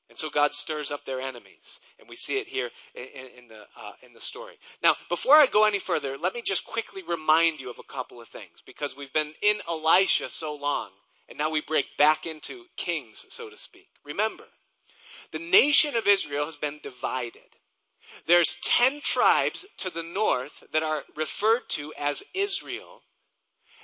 [0.10, 3.60] And so God stirs up their enemies, and we see it here in, in the
[3.76, 4.58] uh, in the story.
[4.82, 8.22] Now, before I go any further, let me just quickly remind you of a couple
[8.22, 10.92] of things because we've been in Elisha so long,
[11.28, 13.90] and now we break back into kings, so to speak.
[14.06, 14.46] Remember,
[15.34, 17.42] the nation of Israel has been divided.
[18.28, 23.02] There's ten tribes to the north that are referred to as Israel,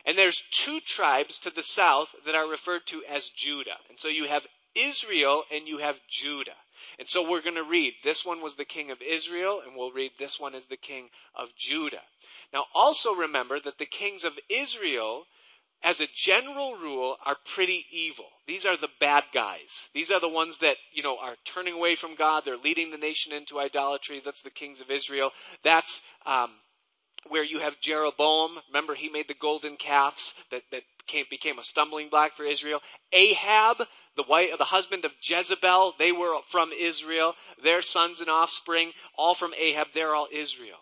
[0.05, 3.77] and there's two tribes to the south that are referred to as Judah.
[3.89, 6.55] And so you have Israel and you have Judah.
[6.99, 9.91] And so we're going to read this one was the king of Israel, and we'll
[9.91, 12.01] read this one is the king of Judah.
[12.53, 15.23] Now also remember that the kings of Israel,
[15.81, 18.25] as a general rule, are pretty evil.
[18.47, 19.89] These are the bad guys.
[19.93, 22.43] These are the ones that, you know, are turning away from God.
[22.45, 24.21] They're leading the nation into idolatry.
[24.23, 25.31] That's the kings of Israel.
[25.63, 26.51] That's, um,
[27.29, 28.59] where you have Jeroboam.
[28.67, 32.81] Remember, he made the golden calves that, that became, became a stumbling block for Israel.
[33.11, 33.77] Ahab,
[34.15, 37.35] the wife, the husband of Jezebel, they were from Israel.
[37.63, 40.79] Their sons and offspring, all from Ahab, they're all Israel.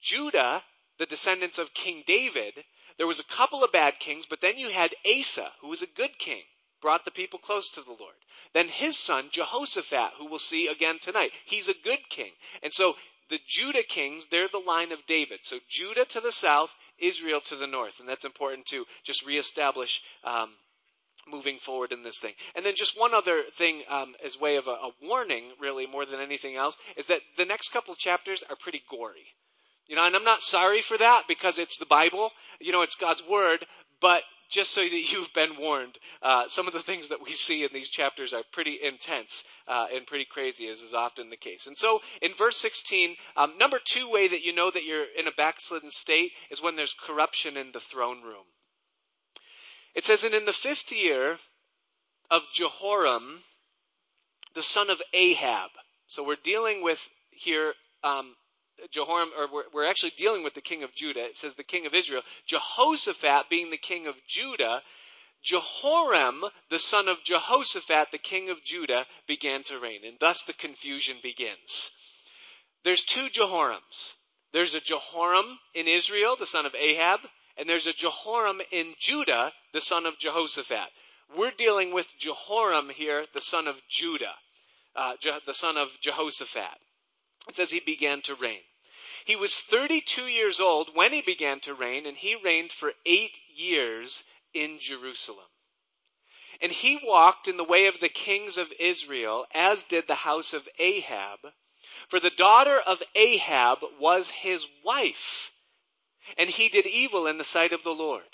[0.00, 0.62] Judah,
[0.98, 2.64] the descendants of King David,
[2.98, 5.86] there was a couple of bad kings, but then you had Asa, who was a
[5.86, 6.42] good king,
[6.80, 8.14] brought the people close to the Lord.
[8.52, 12.30] Then his son, Jehoshaphat, who we'll see again tonight, he's a good king.
[12.62, 12.94] And so
[13.30, 15.40] the Judah kings, they're the line of David.
[15.42, 18.00] So Judah to the south, Israel to the north.
[18.00, 20.50] And that's important to just reestablish um,
[21.26, 22.34] moving forward in this thing.
[22.54, 26.06] And then just one other thing um, as way of a, a warning, really, more
[26.06, 29.26] than anything else, is that the next couple chapters are pretty gory.
[29.86, 32.30] You know, and I'm not sorry for that because it's the Bible.
[32.60, 33.66] You know, it's God's Word.
[34.00, 37.64] But just so that you've been warned, uh, some of the things that we see
[37.64, 41.66] in these chapters are pretty intense uh, and pretty crazy, as is often the case.
[41.66, 45.26] And so, in verse 16, um, number two way that you know that you're in
[45.26, 48.44] a backslidden state is when there's corruption in the throne room.
[49.94, 51.38] It says, and in the fifth year
[52.30, 53.44] of Jehoram,
[54.54, 55.70] the son of Ahab.
[56.06, 58.34] So we're dealing with here um,
[58.90, 61.24] Jehoram, or we're, actually dealing with the king of Judah.
[61.24, 62.22] It says the king of Israel.
[62.46, 64.82] Jehoshaphat being the king of Judah.
[65.42, 70.04] Jehoram, the son of Jehoshaphat, the king of Judah, began to reign.
[70.04, 71.90] And thus the confusion begins.
[72.82, 74.14] There's two Jehorams.
[74.52, 77.20] There's a Jehoram in Israel, the son of Ahab,
[77.56, 80.90] and there's a Jehoram in Judah, the son of Jehoshaphat.
[81.36, 84.34] We're dealing with Jehoram here, the son of Judah,
[84.94, 86.78] uh, Je- the son of Jehoshaphat.
[87.48, 88.62] It says he began to reign.
[89.24, 93.38] He was 32 years old when he began to reign, and he reigned for eight
[93.48, 95.48] years in Jerusalem.
[96.60, 100.52] And he walked in the way of the kings of Israel, as did the house
[100.52, 101.52] of Ahab.
[102.08, 105.52] For the daughter of Ahab was his wife,
[106.36, 108.33] and he did evil in the sight of the Lord.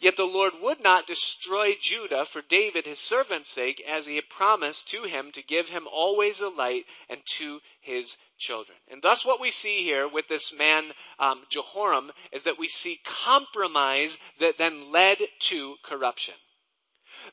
[0.00, 4.28] Yet the Lord would not destroy Judah for David his servant's sake, as he had
[4.28, 8.78] promised to him to give him always a light and to his children.
[8.88, 13.00] And thus what we see here with this man, um, Jehoram, is that we see
[13.04, 16.34] compromise that then led to corruption.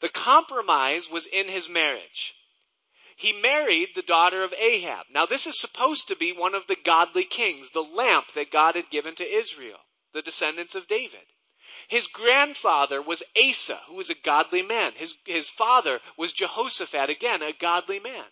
[0.01, 2.35] The compromise was in his marriage.
[3.17, 5.07] He married the daughter of Ahab.
[5.09, 8.75] Now this is supposed to be one of the godly kings, the lamp that God
[8.75, 9.79] had given to Israel,
[10.13, 11.25] the descendants of David.
[11.87, 14.93] His grandfather was Asa, who was a godly man.
[14.93, 18.25] His, his father was Jehoshaphat, again, a godly man.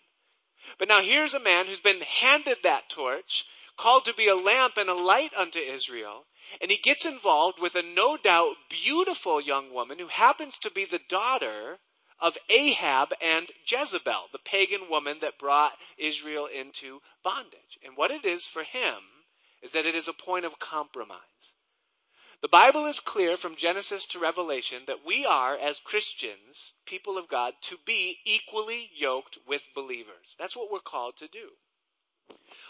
[0.78, 3.44] But now here's a man who's been handed that torch,
[3.76, 6.26] called to be a lamp and a light unto Israel,
[6.60, 10.84] and he gets involved with a no doubt beautiful young woman who happens to be
[10.84, 11.78] the daughter
[12.20, 17.78] of Ahab and Jezebel, the pagan woman that brought Israel into bondage.
[17.82, 18.98] And what it is for him
[19.62, 21.18] is that it is a point of compromise.
[22.44, 27.26] The Bible is clear from Genesis to Revelation that we are, as Christians, people of
[27.26, 30.36] God, to be equally yoked with believers.
[30.38, 31.52] That's what we're called to do.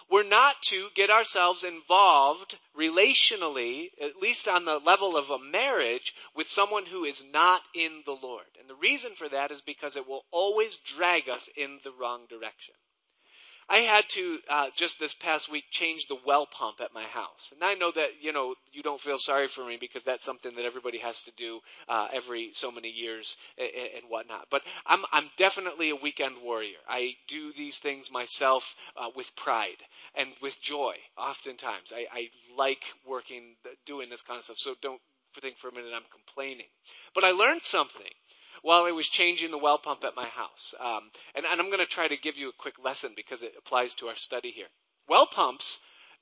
[0.08, 6.14] We're not to get ourselves involved relationally, at least on the level of a marriage,
[6.36, 8.46] with someone who is not in the Lord.
[8.60, 12.26] And the reason for that is because it will always drag us in the wrong
[12.28, 12.76] direction.
[13.68, 17.50] I had to uh, just this past week change the well pump at my house,
[17.52, 20.54] and I know that you know you don't feel sorry for me because that's something
[20.56, 24.48] that everybody has to do uh, every so many years and, and whatnot.
[24.50, 26.78] But I'm I'm definitely a weekend warrior.
[26.88, 29.82] I do these things myself uh, with pride
[30.14, 30.94] and with joy.
[31.16, 34.58] Oftentimes, I, I like working doing this kind of stuff.
[34.58, 35.00] So don't
[35.40, 36.66] think for a minute I'm complaining.
[37.14, 38.12] But I learned something
[38.64, 40.74] while I was changing the well pump at my house.
[40.80, 43.52] Um, and, and I'm going to try to give you a quick lesson because it
[43.58, 44.68] applies to our study here.
[45.06, 45.80] Well pumps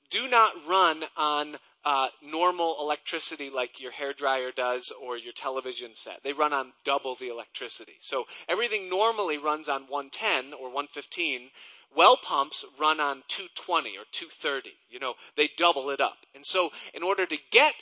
[0.09, 5.91] do not run on uh, normal electricity like your hair dryer does or your television
[5.95, 6.19] set.
[6.21, 7.95] They run on double the electricity.
[8.01, 11.49] So everything normally runs on 110 or 115.
[11.95, 14.69] Well pumps run on 220 or 230.
[14.89, 16.17] You know, they double it up.
[16.35, 17.73] And so in order to get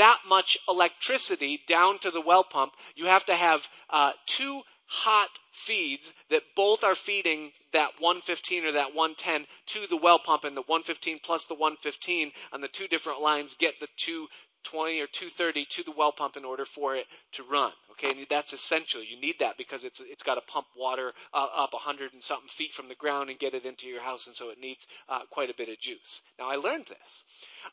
[0.00, 5.28] that much electricity down to the well pump, you have to have uh, two hot
[5.52, 10.56] feeds that both are feeding that 115 or that 110 to the well pump, and
[10.56, 15.66] the 115 plus the 115 on the two different lines get the 220 or 230
[15.66, 17.70] to the well pump in order for it to run.
[17.92, 19.04] Okay, and that's essential.
[19.04, 22.48] You need that because it's it's got to pump water uh, up 100 and something
[22.48, 25.20] feet from the ground and get it into your house, and so it needs uh,
[25.30, 26.22] quite a bit of juice.
[26.38, 27.24] Now I learned this.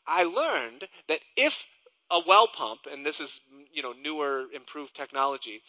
[0.06, 1.66] I learned that if
[2.10, 3.40] a well pump, and this is,
[3.72, 5.62] you know, newer, improved technology,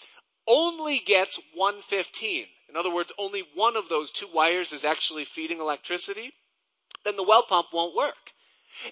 [0.47, 2.45] only gets 115.
[2.69, 6.31] In other words, only one of those two wires is actually feeding electricity,
[7.05, 8.15] then the well pump won't work.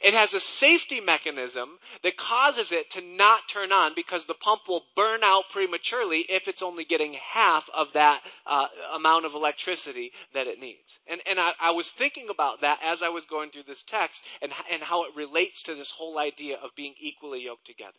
[0.02, 4.68] It has a safety mechanism that causes it to not turn on because the pump
[4.68, 10.12] will burn out prematurely if it's only getting half of that uh, amount of electricity
[10.34, 11.00] that it needs.
[11.08, 14.24] And, and I, I, was thinking about that as I was going through this text
[14.42, 17.98] and, and how it relates to this whole idea of being equally yoked together.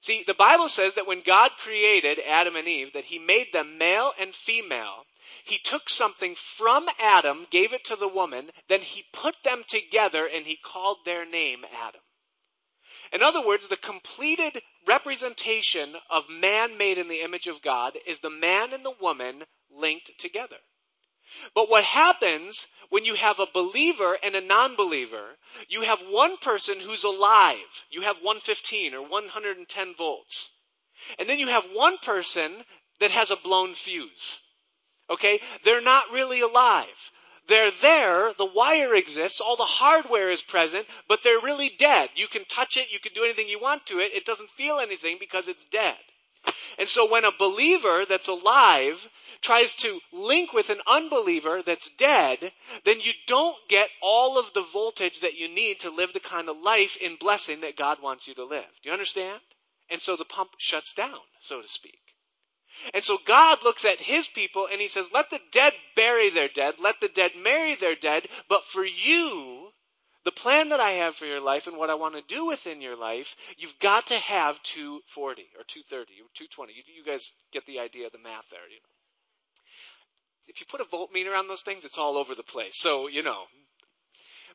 [0.00, 3.78] See, the Bible says that when God created Adam and Eve, that He made them
[3.78, 5.04] male and female,
[5.44, 10.26] he took something from Adam, gave it to the woman, then he put them together
[10.26, 12.00] and he called their name Adam.
[13.12, 18.20] In other words, the completed representation of man made in the image of God is
[18.20, 20.58] the man and the woman linked together.
[21.54, 26.78] But what happens when you have a believer and a non-believer, you have one person
[26.78, 27.86] who's alive.
[27.90, 30.50] You have 115 or 110 volts.
[31.18, 32.64] And then you have one person
[33.00, 34.38] that has a blown fuse.
[35.10, 35.40] Okay?
[35.64, 37.10] They're not really alive.
[37.48, 42.10] They're there, the wire exists, all the hardware is present, but they're really dead.
[42.14, 44.78] You can touch it, you can do anything you want to it, it doesn't feel
[44.78, 45.98] anything because it's dead.
[46.78, 49.08] And so when a believer that's alive
[49.40, 52.52] tries to link with an unbeliever that's dead,
[52.84, 56.48] then you don't get all of the voltage that you need to live the kind
[56.48, 58.66] of life in blessing that God wants you to live.
[58.82, 59.40] Do you understand?
[59.90, 61.98] And so the pump shuts down, so to speak.
[62.94, 66.48] And so God looks at his people and he says, let the dead bury their
[66.48, 69.68] dead, let the dead marry their dead, but for you,
[70.24, 72.80] the plan that I have for your life and what I want to do within
[72.80, 76.72] your life, you've got to have 240 or 230 or 220.
[76.72, 78.60] You, you guys get the idea of the math there.
[78.70, 78.92] You know.
[80.46, 82.76] If you put a voltmeter on those things, it's all over the place.
[82.76, 83.44] So, you know,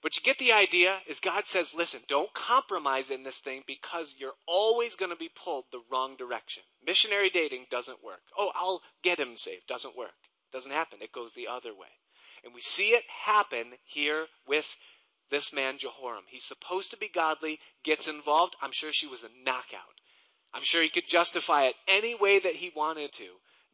[0.01, 4.15] but you get the idea is God says, listen, don't compromise in this thing because
[4.17, 6.63] you're always going to be pulled the wrong direction.
[6.85, 8.21] Missionary dating doesn't work.
[8.37, 9.67] Oh, I'll get him saved.
[9.67, 10.15] Doesn't work.
[10.53, 11.01] Doesn't happen.
[11.01, 11.87] It goes the other way.
[12.43, 14.65] And we see it happen here with
[15.29, 16.23] this man Jehoram.
[16.29, 18.55] He's supposed to be godly, gets involved.
[18.61, 19.81] I'm sure she was a knockout.
[20.53, 23.27] I'm sure he could justify it any way that he wanted to.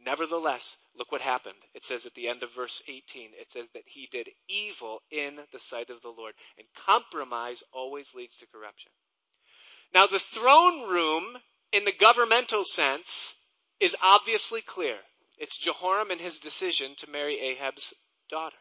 [0.06, 1.56] Nevertheless, look what happened.
[1.74, 5.38] It says at the end of verse 18, it says that he did evil in
[5.52, 6.34] the sight of the Lord.
[6.58, 8.92] And compromise always leads to corruption.
[9.94, 11.38] Now, the throne room,
[11.72, 13.36] in the governmental sense,
[13.80, 14.98] is obviously clear.
[15.38, 17.94] It's Jehoram and his decision to marry Ahab's
[18.30, 18.58] daughter.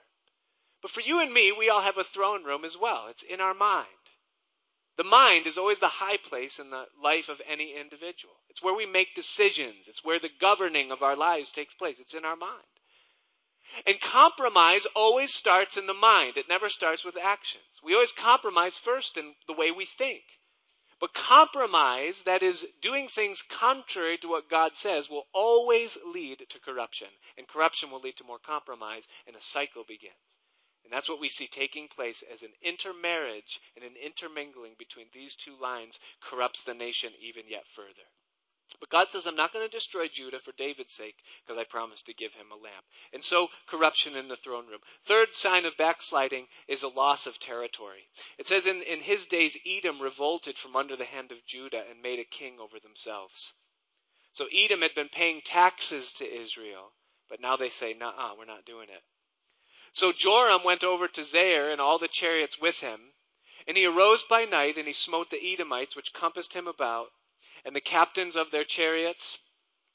[0.82, 3.06] But for you and me, we all have a throne room as well.
[3.08, 3.86] It's in our mind.
[5.02, 8.36] The mind is always the high place in the life of any individual.
[8.48, 9.88] It's where we make decisions.
[9.88, 11.98] It's where the governing of our lives takes place.
[11.98, 12.62] It's in our mind.
[13.84, 16.36] And compromise always starts in the mind.
[16.36, 17.64] It never starts with actions.
[17.82, 20.22] We always compromise first in the way we think.
[21.00, 26.60] But compromise, that is doing things contrary to what God says, will always lead to
[26.60, 27.08] corruption.
[27.36, 30.14] And corruption will lead to more compromise, and a cycle begins.
[30.84, 35.34] And that's what we see taking place as an intermarriage and an intermingling between these
[35.34, 38.08] two lines corrupts the nation even yet further.
[38.80, 42.06] But God says, I'm not going to destroy Judah for David's sake because I promised
[42.06, 42.86] to give him a lamp.
[43.12, 44.80] And so, corruption in the throne room.
[45.04, 48.08] Third sign of backsliding is a loss of territory.
[48.38, 52.00] It says, in, in his days, Edom revolted from under the hand of Judah and
[52.00, 53.52] made a king over themselves.
[54.32, 56.92] So Edom had been paying taxes to Israel,
[57.28, 59.02] but now they say, nah, we're not doing it.
[59.92, 63.12] So Joram went over to Zair and all the chariots with him.
[63.66, 67.12] And he arose by night and he smote the Edomites which compassed him about,
[67.64, 69.38] and the captains of their chariots,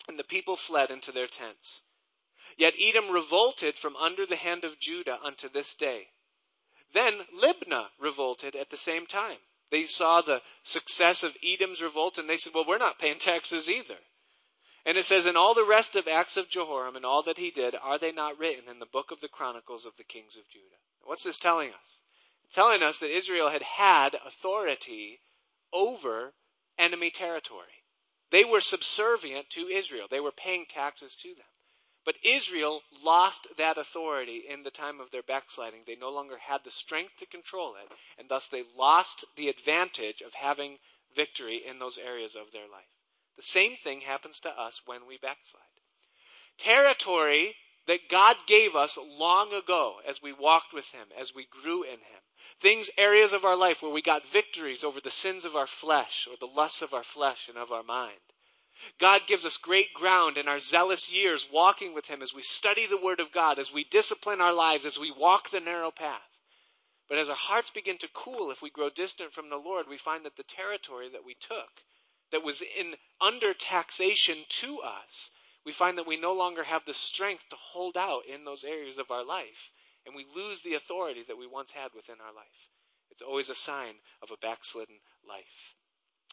[0.07, 1.81] and the people fled into their tents.
[2.55, 6.09] Yet Edom revolted from under the hand of Judah unto this day.
[6.93, 9.39] Then Libnah revolted at the same time.
[9.69, 13.69] They saw the success of Edom's revolt and they said, well, we're not paying taxes
[13.69, 13.97] either.
[14.87, 17.51] And it says, "In all the rest of acts of Jehoram and all that he
[17.51, 20.49] did, are they not written in the book of the chronicles of the kings of
[20.49, 20.77] Judah?
[21.01, 21.99] What's this telling us?
[22.53, 25.19] telling us that Israel had had authority
[25.73, 26.33] over
[26.77, 27.83] enemy territory.
[28.31, 30.07] They were subservient to Israel.
[30.09, 31.45] They were paying taxes to them.
[32.05, 35.83] But Israel lost that authority in the time of their backsliding.
[35.85, 40.21] They no longer had the strength to control it, and thus they lost the advantage
[40.21, 40.79] of having
[41.15, 42.85] victory in those areas of their life.
[43.37, 45.61] The same thing happens to us when we backslide.
[46.57, 51.83] Territory that God gave us long ago as we walked with Him, as we grew
[51.83, 52.21] in Him.
[52.59, 56.27] Things, areas of our life where we got victories over the sins of our flesh
[56.27, 58.19] or the lusts of our flesh and of our mind.
[58.99, 62.87] God gives us great ground in our zealous years walking with Him as we study
[62.87, 66.39] the Word of God, as we discipline our lives, as we walk the narrow path.
[67.07, 69.99] But as our hearts begin to cool, if we grow distant from the Lord, we
[69.99, 71.83] find that the territory that we took
[72.31, 75.31] that was in under taxation to us,
[75.65, 78.97] we find that we no longer have the strength to hold out in those areas
[78.97, 79.71] of our life,
[80.05, 82.69] and we lose the authority that we once had within our life.
[83.09, 85.75] It's always a sign of a backslidden life.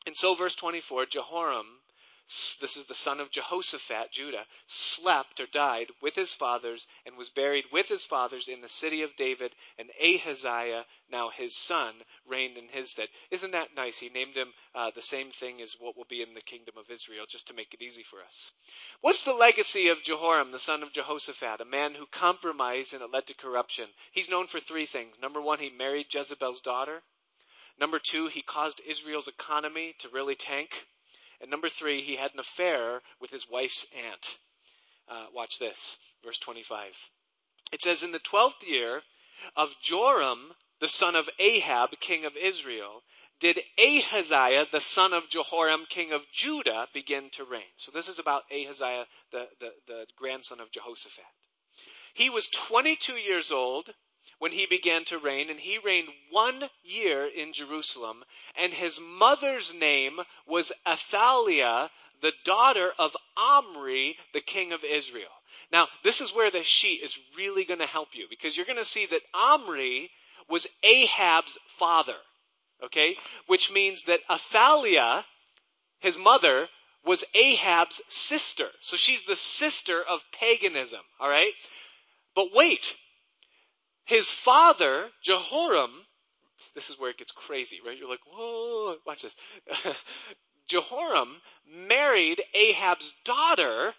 [0.06, 1.80] And so, verse 24, Jehoram
[2.26, 7.28] this is the son of Jehoshaphat, Judah, slept or died with his fathers and was
[7.28, 12.56] buried with his fathers in the city of David, and Ahaziah, now his son, reigned
[12.56, 13.08] in his stead.
[13.30, 13.98] Isn't that nice?
[13.98, 16.90] He named him uh, the same thing as what will be in the kingdom of
[16.90, 18.52] Israel, just to make it easy for us.
[19.02, 23.10] What's the legacy of Jehoram, the son of Jehoshaphat, a man who compromised and it
[23.10, 23.90] led to corruption?
[24.12, 25.18] He's known for three things.
[25.20, 27.02] Number one, he married Jezebel's daughter.
[27.78, 30.86] Number two, he caused Israel's economy to really tank.
[31.40, 34.38] And number three, he had an affair with his wife's aunt.
[35.08, 36.92] Uh, watch this, verse 25.
[37.72, 39.02] It says, In the twelfth year
[39.56, 43.02] of Joram, the son of Ahab, king of Israel,
[43.40, 47.62] did Ahaziah, the son of Jehoram, king of Judah, begin to reign.
[47.76, 51.24] So this is about Ahaziah, the, the, the grandson of Jehoshaphat.
[52.14, 53.92] He was 22 years old
[54.38, 58.24] when he began to reign, and he reigned one year in Jerusalem,
[58.56, 61.90] and his mother's name was Athaliah,
[62.22, 65.28] the daughter of Omri, the king of Israel.
[65.72, 68.78] Now, this is where the sheet is really going to help you, because you're going
[68.78, 70.10] to see that Omri
[70.48, 72.16] was Ahab's father,
[72.84, 73.16] okay?
[73.46, 75.24] Which means that Athaliah,
[76.00, 76.68] his mother,
[77.04, 78.68] was Ahab's sister.
[78.80, 81.52] So she's the sister of paganism, alright?
[82.34, 82.94] But wait,
[84.04, 86.06] his father, Jehoram,
[86.74, 87.96] this is where it gets crazy, right?
[87.96, 89.36] You're like, whoa, watch this.
[90.68, 93.94] Jehoram married Ahab's daughter,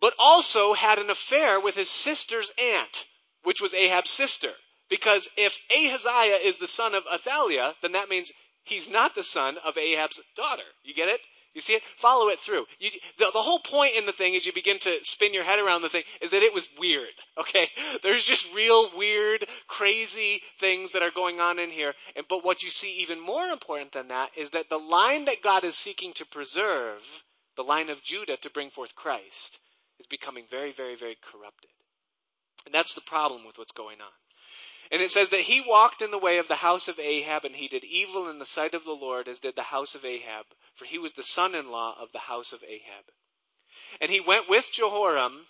[0.00, 3.06] but also had an affair with his sister's aunt,
[3.44, 4.52] which was Ahab's sister.
[4.88, 8.32] Because if Ahaziah is the son of Athaliah, then that means
[8.64, 10.62] he's not the son of Ahab's daughter.
[10.82, 11.20] You get it?
[11.54, 11.82] You see it?
[11.96, 12.66] Follow it through.
[12.78, 15.58] You, the, the whole point in the thing is you begin to spin your head
[15.58, 17.08] around the thing is that it was weird.
[17.38, 17.70] Okay?
[18.02, 21.94] There's just real weird, crazy things that are going on in here.
[22.16, 25.40] And, but what you see even more important than that is that the line that
[25.42, 27.00] God is seeking to preserve,
[27.56, 29.60] the line of Judah to bring forth Christ,
[30.00, 31.70] is becoming very, very, very corrupted.
[32.66, 34.12] And that's the problem with what's going on.
[34.90, 37.54] And it says that he walked in the way of the house of Ahab, and
[37.54, 40.46] he did evil in the sight of the Lord, as did the house of Ahab,
[40.74, 43.04] for he was the son in law of the house of Ahab.
[44.00, 45.46] And he went with Jehoram,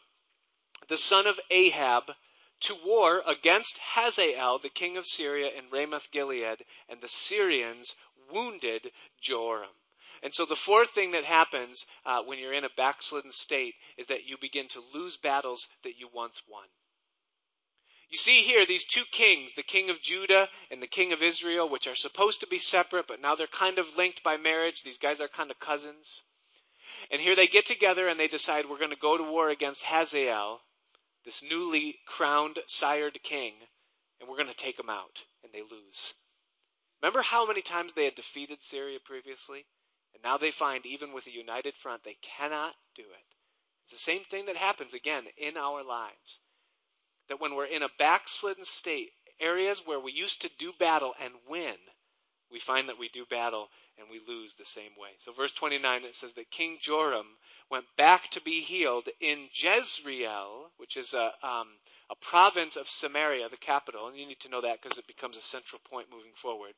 [0.88, 2.14] the son of Ahab,
[2.60, 7.94] to war against Hazael, the king of Syria, in Ramoth Gilead, and the Syrians
[8.32, 9.74] wounded Jehoram.
[10.22, 14.08] And so the fourth thing that happens uh, when you're in a backslidden state is
[14.08, 16.66] that you begin to lose battles that you once won.
[18.10, 21.68] You see here these two kings, the king of Judah and the king of Israel,
[21.68, 24.82] which are supposed to be separate, but now they're kind of linked by marriage.
[24.82, 26.22] These guys are kind of cousins.
[27.10, 29.82] And here they get together and they decide we're going to go to war against
[29.82, 30.62] Hazael,
[31.26, 33.54] this newly crowned, sired king,
[34.20, 35.24] and we're going to take him out.
[35.44, 36.14] And they lose.
[37.02, 39.66] Remember how many times they had defeated Syria previously?
[40.14, 43.26] And now they find, even with a united front, they cannot do it.
[43.84, 46.40] It's the same thing that happens again in our lives
[47.28, 49.10] that when we're in a backslidden state,
[49.40, 51.76] areas where we used to do battle and win,
[52.50, 53.68] we find that we do battle
[53.98, 55.10] and we lose the same way.
[55.20, 57.26] So verse 29 it says that King Joram
[57.70, 61.68] went back to be healed in Jezreel, which is a um,
[62.10, 65.36] a province of Samaria, the capital, and you need to know that because it becomes
[65.36, 66.72] a central point moving forward.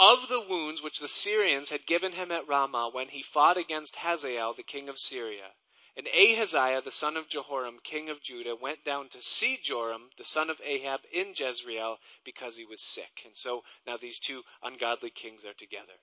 [0.00, 3.96] Of the wounds which the Syrians had given him at Ramah when he fought against
[3.96, 5.52] Hazael, the king of Syria,
[5.98, 10.24] and Ahaziah the son of Jehoram, king of Judah, went down to see Joram, the
[10.24, 13.22] son of Ahab, in Jezreel because he was sick.
[13.24, 15.94] And so now these two ungodly kings are together.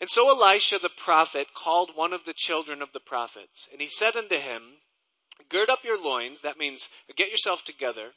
[0.00, 3.88] And so Elisha the prophet called one of the children of the prophets, and he
[3.88, 4.80] said unto him,
[5.50, 8.14] Gird up your loins, that means get yourself together,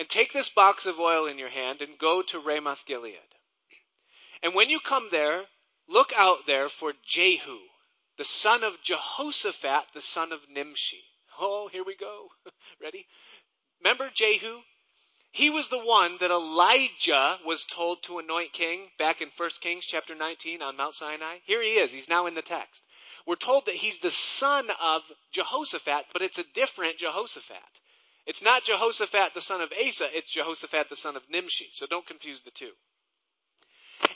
[0.00, 3.18] and take this box of oil in your hand, and go to Ramoth Gilead.
[4.42, 5.46] And when you come there,
[5.86, 7.58] look out there for Jehu,
[8.20, 11.02] the son of Jehoshaphat, the son of Nimshi.
[11.40, 12.28] Oh, here we go.
[12.82, 13.06] Ready?
[13.82, 14.58] Remember Jehu?
[15.30, 19.86] He was the one that Elijah was told to anoint king back in 1 Kings
[19.86, 21.38] chapter 19 on Mount Sinai.
[21.46, 21.92] Here he is.
[21.92, 22.82] He's now in the text.
[23.26, 25.00] We're told that he's the son of
[25.32, 27.56] Jehoshaphat, but it's a different Jehoshaphat.
[28.26, 31.70] It's not Jehoshaphat the son of Asa, it's Jehoshaphat the son of Nimshi.
[31.72, 32.72] So don't confuse the two.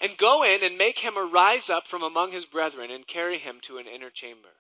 [0.05, 3.59] And go in and make him arise up from among his brethren and carry him
[3.63, 4.51] to an inner chamber.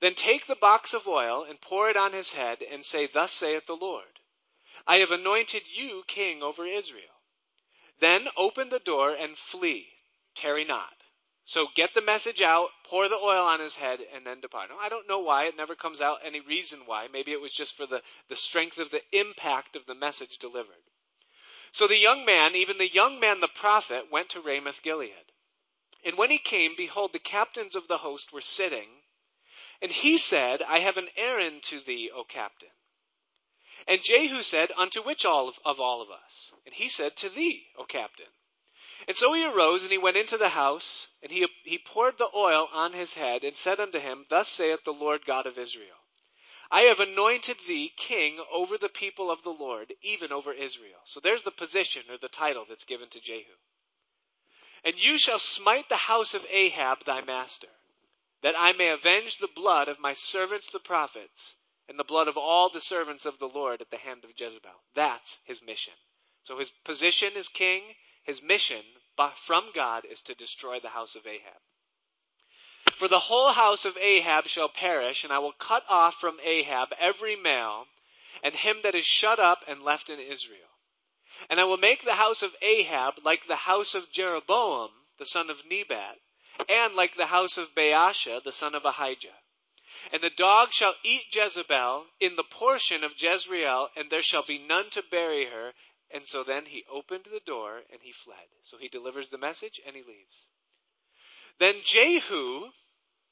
[0.00, 3.30] Then take the box of oil and pour it on his head and say, Thus
[3.30, 4.18] saith the Lord,
[4.84, 7.22] I have anointed you king over Israel.
[8.00, 9.86] Then open the door and flee.
[10.34, 10.96] Tarry not.
[11.44, 14.70] So get the message out, pour the oil on his head, and then depart.
[14.70, 15.44] Now, I don't know why.
[15.44, 17.06] It never comes out any reason why.
[17.06, 20.82] Maybe it was just for the, the strength of the impact of the message delivered.
[21.76, 25.30] So the young man, even the young man the prophet, went to Ramoth Gilead.
[26.06, 29.02] And when he came, behold, the captains of the host were sitting.
[29.82, 32.70] And he said, I have an errand to thee, O captain.
[33.86, 36.50] And Jehu said, Unto which all of, of all of us?
[36.64, 38.32] And he said, To thee, O captain.
[39.06, 42.30] And so he arose and he went into the house, and he, he poured the
[42.34, 46.05] oil on his head, and said unto him, Thus saith the Lord God of Israel.
[46.70, 51.00] I have anointed thee king over the people of the Lord, even over Israel.
[51.04, 53.54] So there's the position or the title that's given to Jehu.
[54.84, 57.68] And you shall smite the house of Ahab thy master,
[58.42, 61.54] that I may avenge the blood of my servants the prophets,
[61.88, 64.82] and the blood of all the servants of the Lord at the hand of Jezebel.
[64.94, 65.94] That's his mission.
[66.42, 67.82] So his position is king,
[68.22, 68.82] his mission
[69.36, 71.60] from God is to destroy the house of Ahab.
[72.96, 76.94] For the whole house of Ahab shall perish, and I will cut off from Ahab
[76.98, 77.88] every male,
[78.42, 80.70] and him that is shut up and left in Israel.
[81.50, 85.50] And I will make the house of Ahab like the house of Jeroboam, the son
[85.50, 86.18] of Nebat,
[86.70, 89.42] and like the house of Baasha, the son of Ahijah.
[90.10, 94.58] And the dog shall eat Jezebel in the portion of Jezreel, and there shall be
[94.58, 95.74] none to bury her.
[96.10, 98.48] And so then he opened the door and he fled.
[98.62, 100.46] So he delivers the message and he leaves.
[101.58, 102.70] Then Jehu,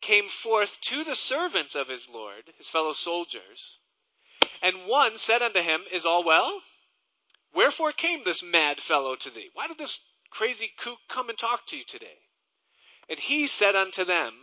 [0.04, 3.78] came forth to the servants of his Lord, his fellow soldiers,
[4.60, 6.62] and one said unto him, Is all well?
[7.54, 9.48] Wherefore came this mad fellow to thee?
[9.54, 12.18] Why did this crazy kook come and talk to you today?
[13.08, 14.34] And he said unto them,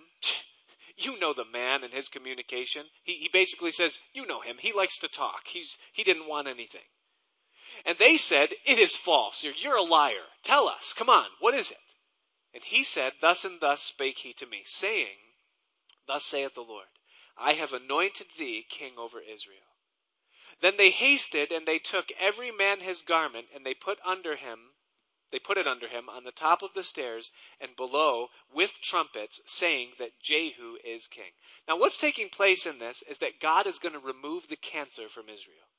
[0.97, 2.88] You know the man and his communication.
[3.03, 4.57] He, he basically says, You know him.
[4.57, 5.47] He likes to talk.
[5.47, 6.89] He's, he didn't want anything.
[7.86, 9.43] And they said, It is false.
[9.43, 10.26] You're, you're a liar.
[10.41, 10.93] Tell us.
[10.93, 11.28] Come on.
[11.39, 11.78] What is it?
[12.51, 15.18] And he said, Thus and thus spake he to me, saying,
[16.12, 16.89] Thus saith the Lord,
[17.38, 19.78] I have anointed thee king over Israel.
[20.59, 24.74] Then they hasted and they took every man his garment and they put under him
[25.32, 27.32] they put it under him on the top of the stairs
[27.62, 31.32] and below with trumpets, saying that Jehu is king.
[31.66, 35.07] Now, what's taking place in this is that God is going to remove the cancer
[35.07, 35.70] from Israel.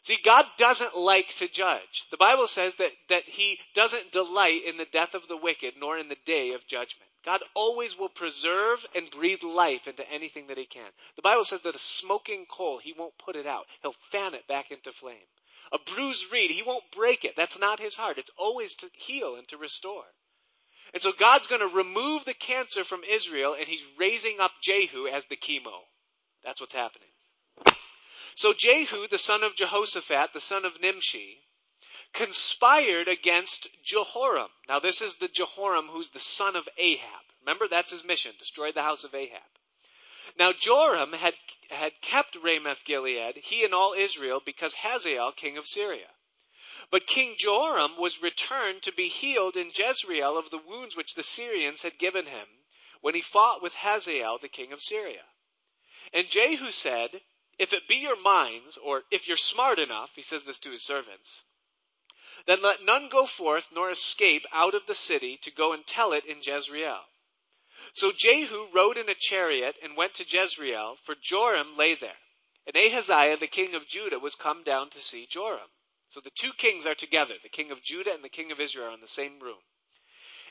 [0.00, 2.06] See, God doesn't like to judge.
[2.10, 5.98] The Bible says that, that He doesn't delight in the death of the wicked, nor
[5.98, 7.07] in the day of judgment.
[7.24, 10.90] God always will preserve and breathe life into anything that He can.
[11.16, 13.66] The Bible says that a smoking coal, He won't put it out.
[13.82, 15.26] He'll fan it back into flame.
[15.72, 17.36] A bruised reed, he won't break it.
[17.36, 18.18] That's not his heart.
[18.18, 20.04] It's always to heal and to restore.
[20.94, 25.06] And so God's going to remove the cancer from Israel and he's raising up Jehu
[25.06, 25.84] as the chemo.
[26.42, 27.08] That's what's happening.
[28.34, 31.42] So Jehu, the son of Jehoshaphat, the son of Nimshi,
[32.12, 34.50] conspired against Jehoram.
[34.68, 37.22] Now this is the Jehoram who's the son of Ahab.
[37.40, 39.42] Remember, that's his mission, destroy the house of Ahab.
[40.38, 41.34] Now Joram had,
[41.70, 46.10] had kept Ramoth Gilead, he and all Israel, because Hazael, king of Syria.
[46.90, 51.22] But King Joram was returned to be healed in Jezreel of the wounds which the
[51.22, 52.48] Syrians had given him
[53.00, 55.24] when he fought with Hazael, the king of Syria.
[56.12, 57.22] And Jehu said,
[57.58, 60.82] If it be your minds, or if you're smart enough, he says this to his
[60.82, 61.42] servants,
[62.46, 66.12] then let none go forth nor escape out of the city to go and tell
[66.12, 67.04] it in Jezreel.
[67.94, 72.18] So Jehu rode in a chariot and went to Jezreel, for Joram lay there.
[72.66, 75.70] And Ahaziah, the king of Judah, was come down to see Joram.
[76.08, 77.34] So the two kings are together.
[77.42, 79.60] The king of Judah and the king of Israel in the same room.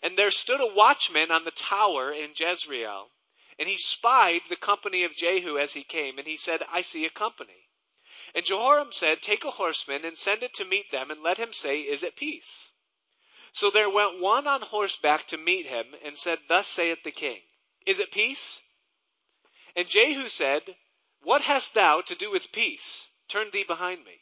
[0.02, 3.12] And there stood a watchman on the tower in Jezreel,
[3.60, 7.06] and he spied the company of Jehu as he came, and he said, I see
[7.06, 7.67] a company.
[8.36, 11.54] And Jehoram said, Take a horseman and send it to meet them, and let him
[11.54, 12.72] say, Is it peace?
[13.54, 17.42] So there went one on horseback to meet him, and said, Thus saith the king,
[17.86, 18.62] Is it peace?
[19.76, 20.78] And Jehu said,
[21.22, 23.10] What hast thou to do with peace?
[23.28, 24.22] Turn thee behind me.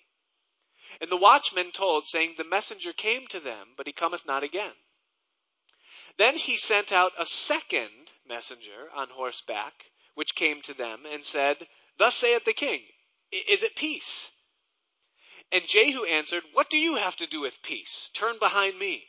[1.01, 4.75] And the watchman told, saying, The messenger came to them, but he cometh not again.
[6.17, 11.67] Then he sent out a second messenger on horseback, which came to them, and said,
[11.97, 12.87] Thus saith the king,
[13.35, 14.31] Is it peace?
[15.51, 18.09] And Jehu answered, What do you have to do with peace?
[18.13, 19.07] Turn behind me.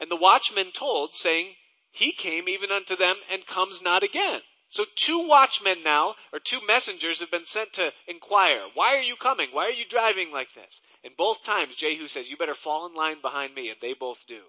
[0.00, 1.56] And the watchman told, saying,
[1.90, 4.42] He came even unto them and comes not again.
[4.70, 9.16] So two watchmen now, or two messengers have been sent to inquire, Why are you
[9.16, 9.50] coming?
[9.50, 10.80] Why are you driving like this?
[11.02, 14.26] And both times Jehu says, You better fall in line behind me, and they both
[14.26, 14.42] do.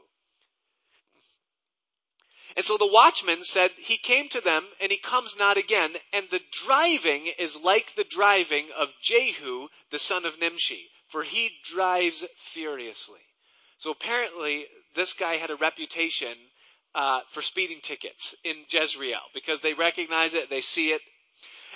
[2.55, 6.29] And so the watchman said, He came to them, and he comes not again, and
[6.29, 12.25] the driving is like the driving of Jehu, the son of Nimshi, for he drives
[12.37, 13.21] furiously.
[13.77, 16.35] So apparently, this guy had a reputation
[16.95, 21.01] uh, for speeding tickets in Jezreel because they recognize it, they see it.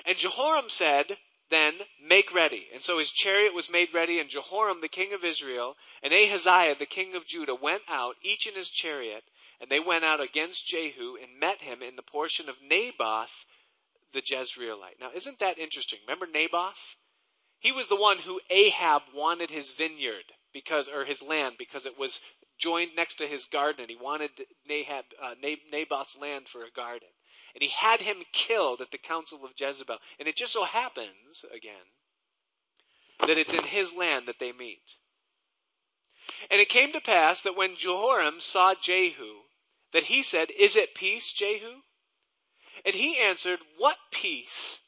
[0.06, 1.18] And Jehoram said,
[1.50, 2.68] then make ready.
[2.74, 6.76] And so his chariot was made ready, and Jehoram, the king of Israel, and Ahaziah,
[6.80, 9.24] the king of Judah, went out, each in his chariot,
[9.64, 13.46] and they went out against Jehu and met him in the portion of Naboth
[14.12, 15.00] the Jezreelite.
[15.00, 16.00] Now, isn't that interesting?
[16.06, 16.98] Remember Naboth?
[17.60, 21.98] He was the one who Ahab wanted his vineyard because, or his land because it
[21.98, 22.20] was
[22.58, 23.84] joined next to his garden.
[23.84, 24.32] And he wanted
[24.70, 25.36] Nahab, uh,
[25.72, 27.08] Naboth's land for a garden.
[27.56, 29.98] And he had him killed at the council of Jezebel.
[30.20, 31.88] And it just so happens, again,
[33.22, 34.98] that it's in his land that they meet.
[36.52, 39.44] And it came to pass that when Jehoram saw Jehu,
[39.94, 41.82] that he said, Is it peace, Jehu?
[42.86, 44.80] And he answered, What peace?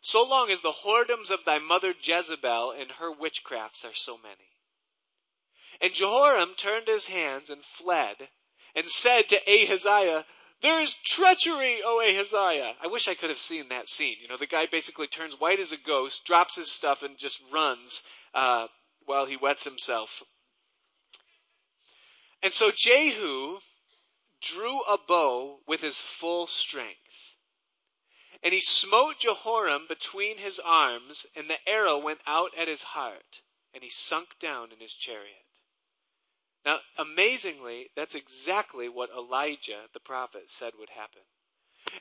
[0.00, 4.48] So long as the whoredoms of thy mother Jezebel and her witchcrafts are so many.
[5.80, 8.28] And Jehoram turned his hands and fled,
[8.74, 10.24] and said to Ahaziah,
[10.62, 12.76] There is treachery, O Ahaziah.
[12.80, 14.16] I wish I could have seen that scene.
[14.20, 17.42] You know, the guy basically turns white as a ghost, drops his stuff, and just
[17.52, 18.68] runs uh,
[19.04, 20.22] while he wets himself.
[22.42, 23.58] And so Jehu
[24.46, 27.34] drew a bow with his full strength.
[28.42, 33.42] And he smote Jehoram between his arms, and the arrow went out at his heart,
[33.74, 35.46] and he sunk down in his chariot.
[36.64, 41.22] Now, amazingly, that's exactly what Elijah the prophet said would happen.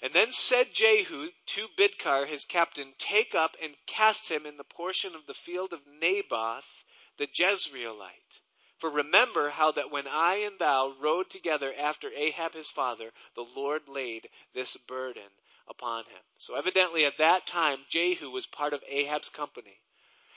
[0.02, 4.64] And then said Jehu to Bidkar his captain, Take up and cast him in the
[4.64, 6.84] portion of the field of Naboth
[7.18, 8.41] the Jezreelite.
[8.86, 13.41] For remember how that when I and thou rode together after Ahab his father, the
[13.55, 15.31] Lord laid this burden
[15.67, 16.21] upon him.
[16.38, 19.81] So evidently at that time, Jehu was part of Ahab's company.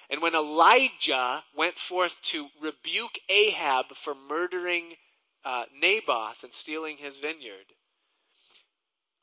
[0.09, 4.97] And when Elijah went forth to rebuke Ahab for murdering
[5.45, 7.67] uh, Naboth and stealing his vineyard,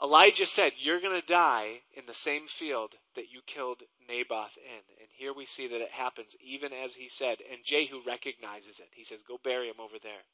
[0.02, 4.84] Elijah said, You're going to die in the same field that you killed Naboth in.
[5.00, 8.90] And here we see that it happens even as he said, and Jehu recognizes it.
[8.94, 10.26] He says, Go bury him over there.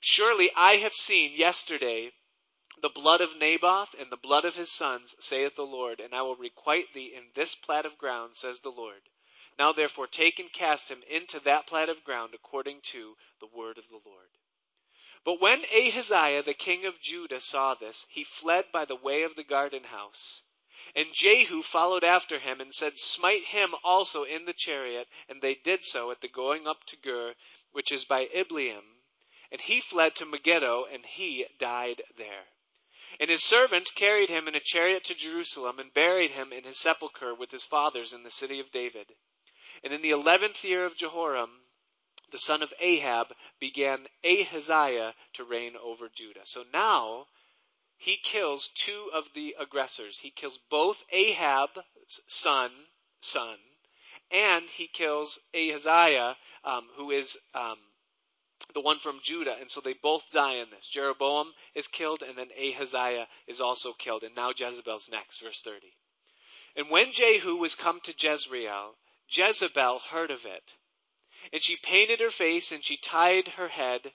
[0.00, 2.12] Surely I have seen yesterday
[2.82, 6.22] the blood of Naboth and the blood of his sons, saith the Lord, and I
[6.22, 9.02] will requite thee in this plat of ground, says the Lord.
[9.58, 13.78] Now therefore take and cast him into that plat of ground according to the word
[13.78, 14.30] of the Lord.
[15.24, 19.36] But when Ahaziah the king of Judah saw this, he fled by the way of
[19.36, 20.42] the garden house.
[20.94, 25.08] And Jehu followed after him and said, Smite him also in the chariot.
[25.28, 27.34] And they did so at the going up to Gur,
[27.72, 29.00] which is by Ibleam.
[29.50, 32.48] And he fled to Megiddo, and he died there.
[33.18, 36.78] And his servants carried him in a chariot to Jerusalem, and buried him in his
[36.78, 39.14] sepulchre with his fathers in the city of David.
[39.82, 41.64] And in the eleventh year of Jehoram,
[42.34, 43.28] the son of Ahab,
[43.60, 46.40] began Ahaziah to reign over Judah.
[46.42, 47.28] So now
[47.96, 50.18] he kills two of the aggressors.
[50.18, 51.78] He kills both Ahab's
[52.26, 52.72] son,
[53.20, 53.56] son,
[54.32, 57.78] and he kills Ahaziah, um, who is um,
[58.74, 59.54] the one from Judah.
[59.60, 60.88] And so they both die in this.
[60.88, 64.24] Jeroboam is killed, and then Ahaziah is also killed.
[64.24, 65.86] And now Jezebel's next, verse 30.
[66.74, 68.96] And when Jehu was come to Jezreel,
[69.28, 70.74] Jezebel heard of it
[71.52, 74.12] and she painted her face and she tied her head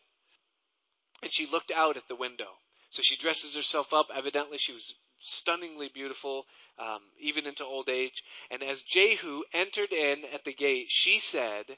[1.21, 2.57] and she looked out at the window.
[2.89, 4.07] So she dresses herself up.
[4.13, 6.45] Evidently, she was stunningly beautiful,
[6.77, 8.23] um, even into old age.
[8.49, 11.77] And as Jehu entered in at the gate, she said,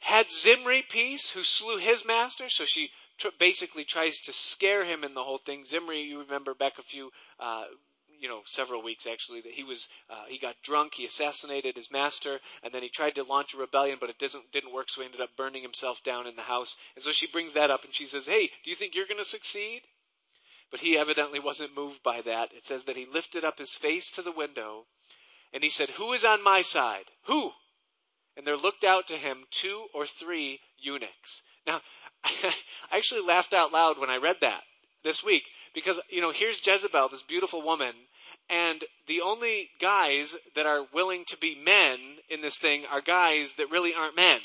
[0.00, 2.48] Had Zimri peace, who slew his master?
[2.48, 5.64] So she tr- basically tries to scare him in the whole thing.
[5.64, 7.64] Zimri, you remember back a few uh,
[8.22, 11.90] you know several weeks actually that he was uh, he got drunk, he assassinated his
[11.90, 15.00] master, and then he tried to launch a rebellion, but it doesn't didn't work, so
[15.00, 16.76] he ended up burning himself down in the house.
[16.94, 19.18] And so she brings that up, and she says, "Hey, do you think you're going
[19.18, 19.82] to succeed?"
[20.70, 22.54] But he evidently wasn't moved by that.
[22.54, 24.86] It says that he lifted up his face to the window,
[25.52, 27.06] and he said, "Who is on my side?
[27.24, 27.52] Who?"
[28.36, 31.42] And there looked out to him two or three eunuchs.
[31.66, 31.82] Now,
[32.24, 32.54] I
[32.92, 34.62] actually laughed out loud when I read that
[35.02, 35.44] this week
[35.74, 37.94] because you know here's Jezebel, this beautiful woman,
[38.52, 41.98] and the only guys that are willing to be men
[42.28, 44.38] in this thing are guys that really aren't men.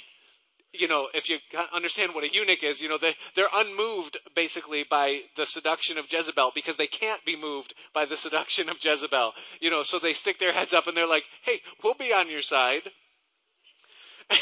[0.72, 1.38] You know, if you
[1.74, 6.12] understand what a eunuch is, you know, they, they're unmoved basically by the seduction of
[6.12, 9.34] Jezebel because they can't be moved by the seduction of Jezebel.
[9.60, 12.30] You know, so they stick their heads up and they're like, hey, we'll be on
[12.30, 12.90] your side.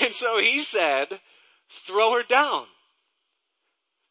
[0.02, 1.08] And so he said,
[1.86, 2.66] throw her down.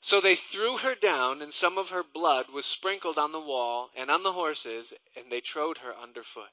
[0.05, 3.91] So they threw her down, and some of her blood was sprinkled on the wall
[3.97, 6.51] and on the horses, and they trode her underfoot.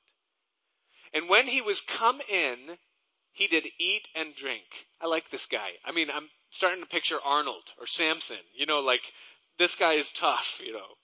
[1.12, 2.80] And when he was come in,
[3.34, 4.88] he did eat and drink.
[5.02, 5.72] I like this guy.
[5.84, 8.40] I mean, I'm starting to picture Arnold or Samson.
[8.54, 9.12] You know, like,
[9.58, 10.96] this guy is tough, you know.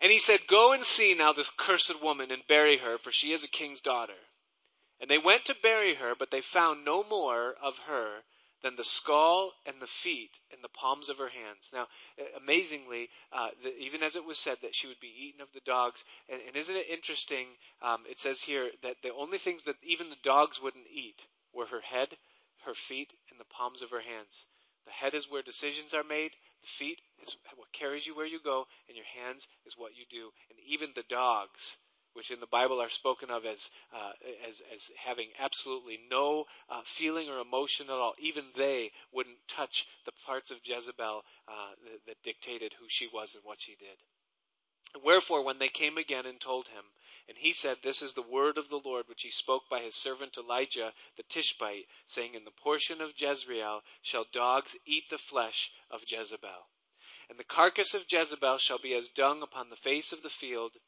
[0.00, 3.32] And he said, Go and see now this cursed woman and bury her, for she
[3.32, 4.20] is a king's daughter.
[5.00, 8.22] And they went to bury her, but they found no more of her
[8.66, 11.70] than the skull and the feet and the palms of her hands.
[11.72, 11.86] Now,
[12.36, 15.60] amazingly, uh, the, even as it was said that she would be eaten of the
[15.60, 17.46] dogs, and, and isn't it interesting?
[17.80, 21.20] Um, it says here that the only things that even the dogs wouldn't eat
[21.54, 22.08] were her head,
[22.64, 24.46] her feet, and the palms of her hands.
[24.84, 26.32] The head is where decisions are made.
[26.62, 30.06] The feet is what carries you where you go, and your hands is what you
[30.10, 30.32] do.
[30.50, 31.76] And even the dogs
[32.16, 34.12] which in the Bible are spoken of as uh,
[34.48, 38.14] as, as having absolutely no uh, feeling or emotion at all.
[38.18, 41.52] Even they wouldn't touch the parts of Jezebel uh,
[41.84, 43.98] that, that dictated who she was and what she did.
[45.04, 46.84] Wherefore, when they came again and told him,
[47.28, 49.96] and he said, This is the word of the Lord which he spoke by his
[49.96, 55.72] servant Elijah the Tishbite, saying, In the portion of Jezreel shall dogs eat the flesh
[55.90, 56.68] of Jezebel.
[57.28, 60.78] And the carcass of Jezebel shall be as dung upon the face of the field,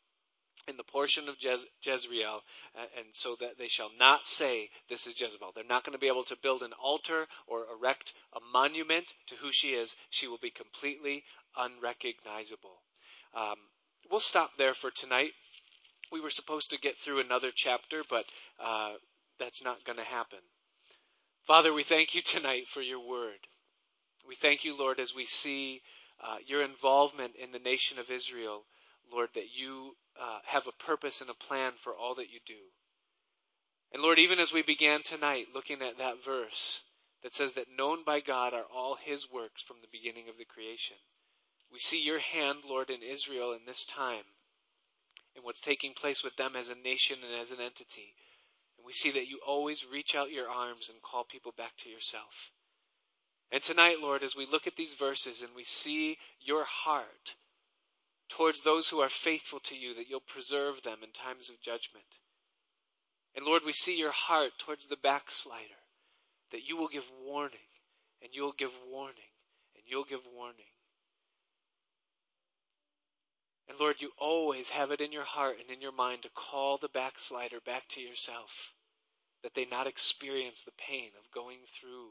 [0.67, 2.41] in the portion of Jez- Jezreel,
[2.77, 5.53] uh, and so that they shall not say, This is Jezebel.
[5.55, 9.35] They're not going to be able to build an altar or erect a monument to
[9.37, 9.95] who she is.
[10.11, 11.25] She will be completely
[11.57, 12.83] unrecognizable.
[13.35, 13.57] Um,
[14.11, 15.33] we'll stop there for tonight.
[16.13, 18.25] We were supposed to get through another chapter, but
[18.63, 18.95] uh,
[19.39, 20.41] that's not going to happen.
[21.47, 23.39] Father, we thank you tonight for your word.
[24.27, 25.83] We thank you, Lord, as we see
[26.23, 28.65] uh, your involvement in the nation of Israel
[29.13, 32.61] Lord, that you uh, have a purpose and a plan for all that you do.
[33.93, 36.83] And Lord, even as we began tonight looking at that verse
[37.23, 40.45] that says that known by God are all his works from the beginning of the
[40.45, 40.97] creation,
[41.73, 44.25] we see your hand, Lord, in Israel in this time
[45.35, 48.15] and what's taking place with them as a nation and as an entity.
[48.77, 51.89] And we see that you always reach out your arms and call people back to
[51.89, 52.51] yourself.
[53.51, 57.37] And tonight, Lord, as we look at these verses and we see your heart
[58.29, 62.07] towards those who are faithful to you, that you'll preserve them in times of judgment.
[63.35, 65.83] And Lord, we see your heart towards the backslider,
[66.53, 67.59] that you will give warning,
[68.23, 69.33] and you'll give warning,
[69.75, 70.73] and you'll give warning.
[73.69, 76.79] And Lord, you always have it in your heart and in your mind to call
[76.79, 78.73] the backslider back to yourself,
[79.43, 82.09] that they not experience the pain of going through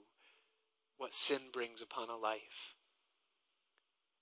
[0.97, 2.76] what sin brings upon a life.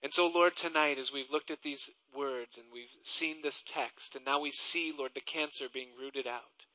[0.04, 4.16] And so, Lord, tonight, as we've looked at these words and we've seen this text,
[4.16, 6.66] and now we see, Lord, the cancer being rooted out,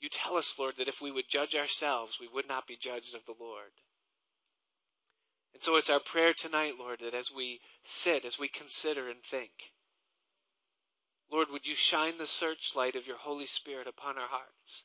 [0.00, 3.14] you tell us, Lord, that if we would judge ourselves, we would not be judged
[3.14, 3.70] of the Lord.
[5.54, 9.22] And so it's our prayer tonight, Lord, that as we sit, as we consider and
[9.22, 9.52] think,
[11.30, 14.82] Lord, would you shine the searchlight of your Holy Spirit upon our hearts?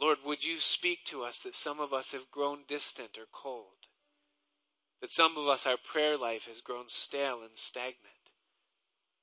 [0.00, 3.86] Lord, would you speak to us that some of us have grown distant or cold?
[5.00, 8.00] That some of us, our prayer life has grown stale and stagnant.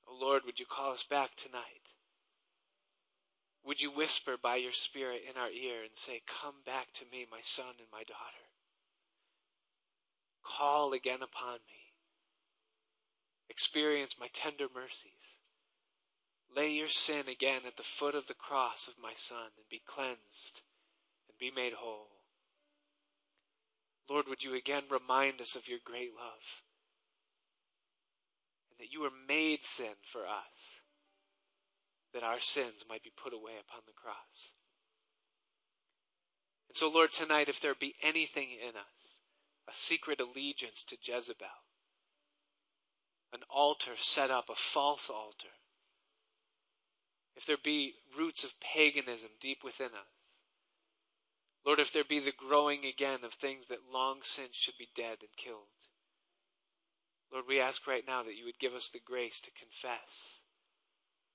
[0.06, 1.62] Oh Lord, would you call us back tonight?
[3.64, 7.26] Would you whisper by your Spirit in our ear and say, Come back to me,
[7.30, 8.44] my son and my daughter?
[10.44, 11.84] Call again upon me.
[13.48, 15.38] Experience my tender mercies.
[16.54, 19.82] Lay your sin again at the foot of the cross of my Son and be
[19.86, 20.60] cleansed
[21.28, 22.23] and be made whole.
[24.08, 26.62] Lord, would you again remind us of your great love
[28.70, 30.80] and that you were made sin for us,
[32.12, 34.52] that our sins might be put away upon the cross.
[36.68, 38.84] And so, Lord, tonight, if there be anything in us,
[39.68, 41.46] a secret allegiance to Jezebel,
[43.32, 45.48] an altar set up, a false altar,
[47.36, 50.23] if there be roots of paganism deep within us,
[51.64, 55.18] Lord, if there be the growing again of things that long since should be dead
[55.20, 55.72] and killed,
[57.32, 60.40] Lord, we ask right now that you would give us the grace to confess,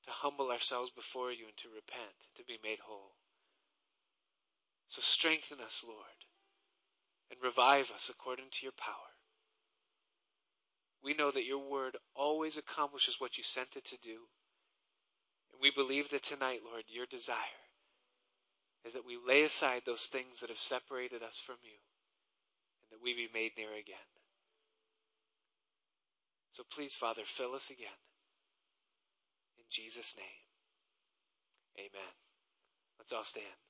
[0.06, 3.16] to humble ourselves before you and to repent, to be made whole.
[4.88, 6.26] So strengthen us, Lord,
[7.32, 9.14] and revive us according to your power.
[11.04, 14.28] We know that your word always accomplishes what you sent it to do.
[15.52, 17.69] And we believe that tonight, Lord, your desire
[18.86, 21.78] is that we lay aside those things that have separated us from you
[22.84, 24.08] and that we be made near again.
[26.52, 28.00] So please, Father, fill us again.
[29.58, 30.44] In Jesus' name,
[31.78, 32.14] amen.
[33.00, 33.69] Let's all stand.